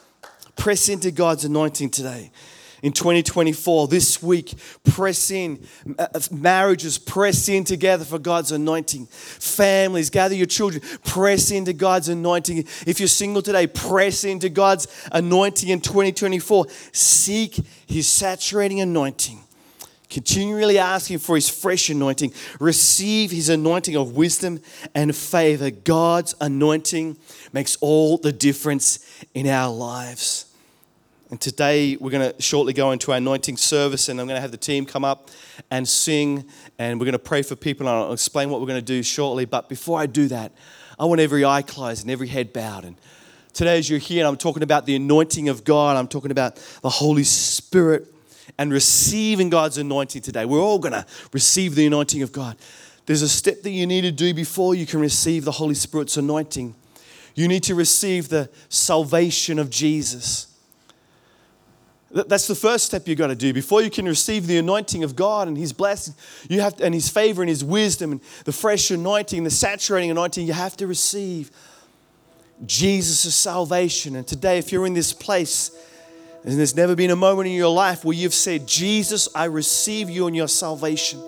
Press 0.57 0.89
into 0.89 1.11
God's 1.11 1.45
anointing 1.45 1.91
today 1.91 2.31
in 2.83 2.93
2024. 2.93 3.89
This 3.89 4.23
week, 4.23 4.55
press 4.85 5.31
in. 5.31 5.67
Uh, 5.99 6.07
marriages, 6.31 6.99
press 6.99 7.49
in 7.49 7.65
together 7.65 8.05
for 8.05 8.19
God's 8.19 8.53
anointing. 8.53 9.07
Families, 9.07 10.11
gather 10.11 10.35
your 10.35 10.47
children, 10.47 10.83
press 11.05 11.51
into 11.51 11.73
God's 11.73 12.09
anointing. 12.09 12.59
If 12.87 13.01
you're 13.01 13.09
single 13.09 13.43
today, 13.43 13.67
press 13.67 14.25
into 14.25 14.49
God's 14.49 14.87
anointing 15.13 15.69
in 15.69 15.81
2024. 15.81 16.67
Seek 16.93 17.59
His 17.87 18.07
saturating 18.07 18.81
anointing. 18.81 19.41
Continually 20.11 20.79
asking 20.79 21.19
for 21.19 21.35
His 21.35 21.51
fresh 21.51 21.91
anointing. 21.91 22.33
Receive 22.61 23.31
His 23.31 23.51
anointing 23.51 23.97
of 23.97 24.17
wisdom 24.17 24.61
and 24.95 25.15
favor. 25.15 25.71
God's 25.71 26.35
anointing 26.41 27.19
makes 27.53 27.77
all 27.81 28.17
the 28.17 28.33
difference 28.33 28.99
in 29.35 29.47
our 29.47 29.73
lives. 29.73 30.48
And 31.31 31.39
today 31.39 31.95
we're 32.01 32.11
going 32.11 32.33
to 32.33 32.41
shortly 32.41 32.73
go 32.73 32.91
into 32.93 33.11
our 33.11 33.19
anointing 33.19 33.59
service, 33.59 34.09
and 34.09 34.19
I'm 34.19 34.27
going 34.27 34.39
to 34.39 34.41
have 34.41 34.51
the 34.51 34.57
team 34.57 34.87
come 34.87 35.05
up 35.05 35.29
and 35.71 35.87
sing, 35.87 36.47
and 36.79 36.99
we're 36.99 37.05
going 37.05 37.13
to 37.13 37.19
pray 37.19 37.43
for 37.43 37.55
people, 37.55 37.87
and 37.87 37.95
I'll 37.95 38.15
explain 38.15 38.49
what 38.49 38.61
we're 38.63 38.67
going 38.67 38.81
to 38.81 38.85
do 38.85 39.03
shortly. 39.03 39.45
But 39.45 39.69
before 39.69 40.01
I 40.01 40.07
do 40.07 40.29
that, 40.29 40.53
I 40.99 41.05
want 41.05 41.21
every 41.21 41.45
eye 41.45 41.61
closed 41.61 42.03
and 42.03 42.11
every 42.11 42.29
head 42.29 42.55
bowed. 42.55 42.85
And 42.85 42.97
today, 43.53 43.77
as 43.77 43.91
you're 43.91 43.99
here, 43.99 44.27
I'm 44.27 44.39
talking 44.39 44.63
about 44.63 44.87
the 44.87 44.97
anointing 44.97 45.51
of 45.51 45.65
God, 45.65 45.99
I'm 45.99 46.09
talking 46.09 46.31
about 46.31 46.57
the 46.81 46.89
Holy 46.89 47.25
Spirit 47.25 48.07
and 48.57 48.73
receiving 48.73 49.51
God's 49.51 49.77
anointing 49.77 50.23
today. 50.23 50.47
We're 50.47 50.63
all 50.63 50.79
going 50.79 50.93
to 50.93 51.05
receive 51.35 51.75
the 51.75 51.87
anointing 51.87 52.23
of 52.23 52.33
God. 52.33 52.57
There's 53.05 53.21
a 53.23 53.29
step 53.29 53.61
that 53.63 53.71
you 53.71 53.87
need 53.87 54.01
to 54.03 54.13
do 54.13 54.33
before 54.33 54.75
you 54.75 54.87
can 54.87 55.01
receive 55.01 55.45
the 55.45 55.53
Holy 55.53 55.75
Spirit's 55.75 56.17
anointing. 56.17 56.75
You 57.35 57.49
need 57.49 57.65
to 57.65 57.75
receive 57.75 58.31
the 58.31 58.49
salvation 58.71 59.59
of 59.59 59.69
Jesus. 59.69 60.48
That's 62.11 62.47
the 62.47 62.55
first 62.55 62.87
step 62.87 63.07
you've 63.07 63.19
got 63.19 63.27
to 63.27 63.35
do. 63.35 63.53
Before 63.53 63.83
you 63.83 63.91
can 63.91 64.07
receive 64.07 64.47
the 64.47 64.57
anointing 64.57 65.05
of 65.05 65.15
God 65.15 65.47
and 65.47 65.59
His 65.59 65.75
blessing, 65.75 66.15
you 66.49 66.63
have 66.63 66.77
to, 66.77 66.85
and 66.85 66.95
His 66.95 67.09
favor 67.09 67.43
and 67.43 67.51
His 67.51 67.63
wisdom 67.63 68.13
and 68.13 68.21
the 68.45 68.53
fresh 68.53 68.91
anointing, 68.91 69.45
the 69.45 69.51
saturating 69.51 70.11
anointing, 70.11 70.47
you 70.47 70.55
have 70.55 70.77
to 70.79 70.87
receive 70.87 71.51
Jesus' 72.65 73.35
salvation. 73.35 74.17
And 74.17 74.27
today, 74.27 74.59
if 74.59 74.73
you're 74.73 74.87
in 74.87 74.95
this 74.95 75.13
place, 75.13 75.71
and 76.45 76.59
there's 76.59 76.75
never 76.75 76.97
been 76.97 77.11
a 77.11 77.17
moment 77.17 77.49
in 77.49 77.55
your 77.55 77.75
life 77.75 78.05
where 78.05 78.17
you've 78.17 78.33
said, 78.33 78.67
Jesus, 78.67 79.29
I 79.35 79.45
receive 79.45 80.09
you 80.09 80.29
in 80.29 80.35
your 80.35 80.49
salvation. 80.49 81.21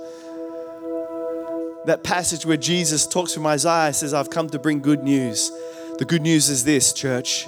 That 1.85 2.01
passage 2.05 2.47
where 2.47 2.57
Jesus 2.57 3.07
talks 3.07 3.35
from 3.35 3.47
Isaiah 3.47 3.93
says, 3.93 4.15
I've 4.15 4.31
come 4.31 4.49
to 4.51 4.59
bring 4.59 4.81
good 4.81 5.03
news 5.03 5.51
The 6.01 6.07
good 6.07 6.23
news 6.23 6.49
is 6.49 6.65
this, 6.65 6.95
church. 6.95 7.47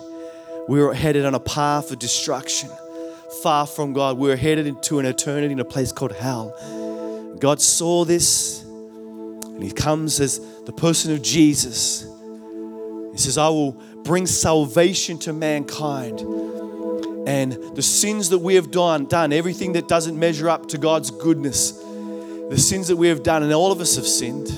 We're 0.69 0.93
headed 0.93 1.25
on 1.25 1.35
a 1.35 1.41
path 1.41 1.91
of 1.91 1.99
destruction, 1.99 2.69
far 3.43 3.67
from 3.67 3.93
God. 3.93 4.19
We 4.19 4.29
were 4.29 4.37
headed 4.37 4.67
into 4.67 4.99
an 4.99 5.07
eternity 5.07 5.53
in 5.53 5.61
a 5.61 5.65
place 5.65 5.93
called 5.93 6.13
hell. 6.13 6.55
God 7.39 7.61
saw 7.61 8.05
this 8.05 8.63
and 8.63 9.63
He 9.63 9.71
comes 9.71 10.21
as 10.21 10.41
the 10.65 10.73
person 10.73 11.13
of 11.13 11.23
Jesus. 11.23 12.07
He 13.13 13.19
says, 13.19 13.39
I 13.39 13.49
will 13.49 13.73
bring 14.05 14.27
salvation 14.27 15.19
to 15.21 15.33
mankind. 15.33 16.21
And 17.27 17.53
the 17.77 17.83
sins 17.83 18.31
that 18.31 18.39
we 18.39 18.57
have 18.57 18.71
done, 18.71 19.07
done, 19.07 19.33
everything 19.33 19.73
that 19.75 19.87
doesn't 19.87 20.19
measure 20.19 20.49
up 20.49 20.69
to 20.69 20.79
God's 20.79 21.11
goodness, 21.11 21.73
the 22.51 22.59
sins 22.59 22.89
that 22.89 22.97
we 22.97 23.09
have 23.09 23.23
done, 23.23 23.43
and 23.43 23.53
all 23.53 23.71
of 23.71 23.81
us 23.81 23.97
have 23.97 24.07
sinned, 24.07 24.49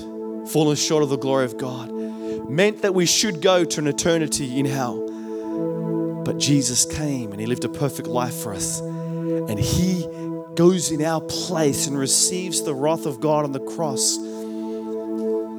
fallen 0.49 0.75
short 0.75 1.03
of 1.03 1.09
the 1.09 1.17
glory 1.17 1.45
of 1.45 1.57
God, 1.57 1.91
meant 2.49 2.81
that 2.81 2.95
we 2.95 3.05
should 3.05 3.41
go 3.41 3.63
to 3.65 3.79
an 3.81 3.87
eternity 3.87 4.57
in 4.57 4.65
hell. 4.65 5.04
But 6.25 6.39
Jesus 6.39 6.85
came 6.85 7.31
and 7.31 7.39
He 7.39 7.45
lived 7.45 7.63
a 7.63 7.69
perfect 7.69 8.07
life 8.07 8.33
for 8.33 8.53
us. 8.53 8.79
And 8.79 9.59
He 9.59 10.05
goes 10.55 10.91
in 10.91 11.03
our 11.03 11.21
place 11.21 11.87
and 11.87 11.97
receives 11.97 12.63
the 12.63 12.73
wrath 12.73 13.05
of 13.05 13.21
God 13.21 13.45
on 13.45 13.51
the 13.51 13.59
cross. 13.59 14.17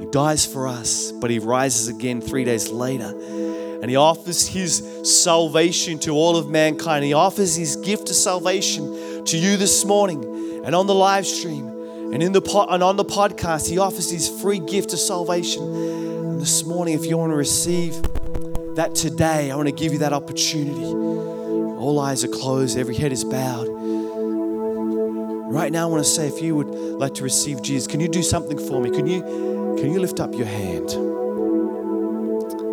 He 0.01 0.07
dies 0.11 0.45
for 0.45 0.67
us, 0.67 1.13
but 1.13 1.31
He 1.31 1.39
rises 1.39 1.89
again 1.89 2.21
three 2.21 2.45
days 2.45 2.71
later. 2.71 3.15
And 3.81 3.89
He 3.89 3.97
offers 3.97 4.47
His 4.47 4.83
salvation 5.05 5.99
to 6.01 6.11
all 6.11 6.37
of 6.37 6.49
mankind. 6.49 7.05
He 7.05 7.13
offers 7.13 7.55
His 7.55 7.77
gift 7.77 8.11
of 8.11 8.17
salvation 8.17 9.25
to 9.25 9.39
you 9.39 9.57
this 9.57 9.85
morning 9.85 10.25
and 10.65 10.75
on 10.75 10.87
the 10.87 10.95
live 10.95 11.27
stream 11.27 11.69
and, 12.13 12.23
in 12.23 12.33
the 12.33 12.41
po- 12.41 12.67
and 12.67 12.83
on 12.83 12.97
the 12.97 13.05
podcast. 13.05 13.69
He 13.69 13.79
offers 13.79 14.11
His 14.11 14.29
free 14.41 14.59
gift 14.59 14.93
of 14.93 14.99
salvation. 14.99 15.63
And 15.63 16.41
this 16.41 16.65
morning, 16.65 16.95
if 16.95 17.07
you 17.07 17.17
want 17.19 17.31
to 17.31 17.37
receive 17.37 18.03
that 18.77 18.95
today, 18.95 19.51
I 19.51 19.57
want 19.57 19.69
to 19.69 19.75
give 19.75 19.93
you 19.93 19.99
that 20.01 20.13
opportunity. 20.13 20.85
All 20.85 21.99
eyes 21.99 22.23
are 22.25 22.29
closed, 22.29 22.79
every 22.79 22.95
head 22.95 23.11
is 23.11 23.25
bowed. 23.25 23.69
Right 25.49 25.73
now, 25.73 25.89
I 25.89 25.91
want 25.91 26.05
to 26.05 26.11
say, 26.11 26.29
if 26.29 26.43
you 26.43 26.55
would 26.57 26.69
like 26.69 27.15
to 27.15 27.25
receive 27.25 27.63
Jesus, 27.63 27.87
can 27.87 28.01
you 28.01 28.09
do 28.09 28.23
something 28.23 28.59
for 28.59 28.81
me? 28.81 28.91
Can 28.91 29.07
you, 29.07 29.23
can 29.79 29.93
you 29.93 30.01
lift 30.01 30.21
up 30.21 30.35
your 30.35 30.47
hand? 30.47 30.91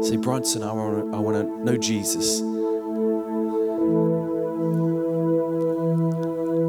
Say, 0.05 0.17
Bronson, 0.17 0.63
I 0.63 0.73
want 0.73 1.11
to, 1.11 1.15
I 1.15 1.19
want 1.19 1.37
to 1.37 1.63
know 1.63 1.77
Jesus. 1.77 2.41
I 2.41 2.43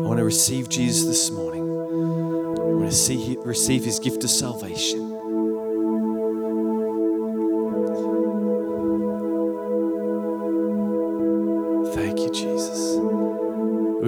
want 0.07 0.18
to 0.18 0.25
receive 0.25 0.68
Jesus 0.68 1.07
this 1.07 1.31
morning. 1.33 1.62
I 1.62 2.75
want 2.75 2.90
to 2.90 2.97
see, 2.97 3.37
receive 3.40 3.85
his 3.85 3.99
gift 3.99 4.23
of 4.23 4.31
salvation. 4.31 5.13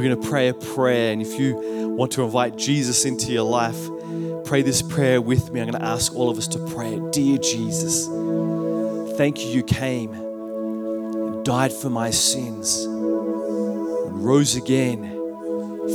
Going 0.08 0.22
to 0.22 0.28
pray 0.28 0.48
a 0.48 0.54
prayer, 0.54 1.12
and 1.12 1.22
if 1.22 1.38
you 1.38 1.56
want 1.96 2.12
to 2.12 2.22
invite 2.22 2.56
Jesus 2.56 3.04
into 3.04 3.32
your 3.32 3.44
life, 3.44 3.78
pray 4.44 4.62
this 4.62 4.82
prayer 4.82 5.20
with 5.20 5.50
me. 5.50 5.60
I'm 5.60 5.70
going 5.70 5.80
to 5.80 5.86
ask 5.86 6.14
all 6.14 6.30
of 6.30 6.38
us 6.38 6.48
to 6.48 6.58
pray 6.66 6.94
it. 6.94 7.12
Dear 7.12 7.38
Jesus, 7.38 8.06
thank 9.16 9.44
you, 9.44 9.50
you 9.50 9.62
came 9.62 10.12
and 10.12 11.44
died 11.44 11.72
for 11.72 11.90
my 11.90 12.10
sins 12.10 12.84
and 12.84 14.24
rose 14.24 14.54
again 14.56 15.14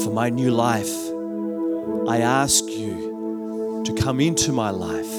for 0.03 0.11
my 0.11 0.29
new 0.29 0.51
life. 0.51 0.91
I 2.07 2.21
ask 2.21 2.65
you 2.65 3.83
to 3.85 3.93
come 3.93 4.19
into 4.19 4.51
my 4.51 4.69
life. 4.69 5.11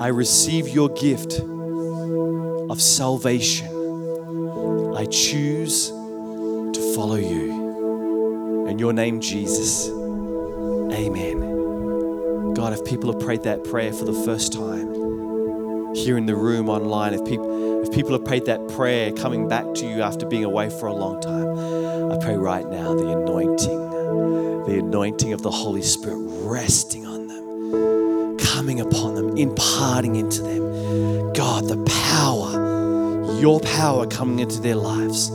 I 0.00 0.08
receive 0.08 0.68
your 0.68 0.88
gift 0.88 1.40
of 2.70 2.80
salvation. 2.80 3.68
I 4.96 5.04
choose 5.06 5.88
to 5.88 6.92
follow 6.94 7.16
you. 7.16 7.59
In 8.70 8.78
your 8.78 8.92
name, 8.92 9.20
Jesus. 9.20 9.88
Amen. 10.92 11.40
God, 12.54 12.72
if 12.72 12.84
people 12.84 13.12
have 13.12 13.20
prayed 13.20 13.42
that 13.42 13.64
prayer 13.64 13.92
for 13.92 14.04
the 14.04 14.12
first 14.12 14.52
time 14.52 14.94
here 15.96 16.16
in 16.16 16.26
the 16.26 16.36
room 16.36 16.68
online, 16.68 17.12
if 17.12 17.24
people, 17.24 17.82
if 17.82 17.92
people 17.92 18.12
have 18.12 18.24
prayed 18.24 18.46
that 18.46 18.68
prayer 18.68 19.10
coming 19.10 19.48
back 19.48 19.64
to 19.74 19.86
you 19.86 20.02
after 20.02 20.24
being 20.24 20.44
away 20.44 20.70
for 20.70 20.86
a 20.86 20.92
long 20.92 21.20
time, 21.20 22.12
I 22.12 22.18
pray 22.18 22.36
right 22.36 22.64
now 22.70 22.94
the 22.94 23.10
anointing, 23.10 23.90
the 24.66 24.78
anointing 24.78 25.32
of 25.32 25.42
the 25.42 25.50
Holy 25.50 25.82
Spirit 25.82 26.18
resting 26.44 27.06
on 27.06 27.26
them, 27.26 28.38
coming 28.38 28.80
upon 28.80 29.16
them, 29.16 29.36
imparting 29.36 30.14
into 30.14 30.42
them. 30.42 31.32
God, 31.32 31.64
the 31.64 31.76
power 32.14 32.70
your 33.40 33.58
power 33.60 34.06
coming 34.06 34.38
into 34.40 34.60
their 34.60 34.74
lives. 34.76 35.30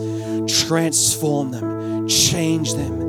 Transform 0.63 1.51
them, 1.51 2.07
change 2.07 2.75
them, 2.75 3.04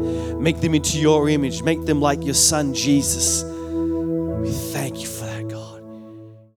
make 0.46 0.60
them 0.60 0.76
into 0.76 1.00
your 1.00 1.28
image, 1.28 1.64
make 1.64 1.84
them 1.86 2.00
like 2.00 2.22
your 2.22 2.32
son 2.32 2.72
Jesus. 2.72 3.42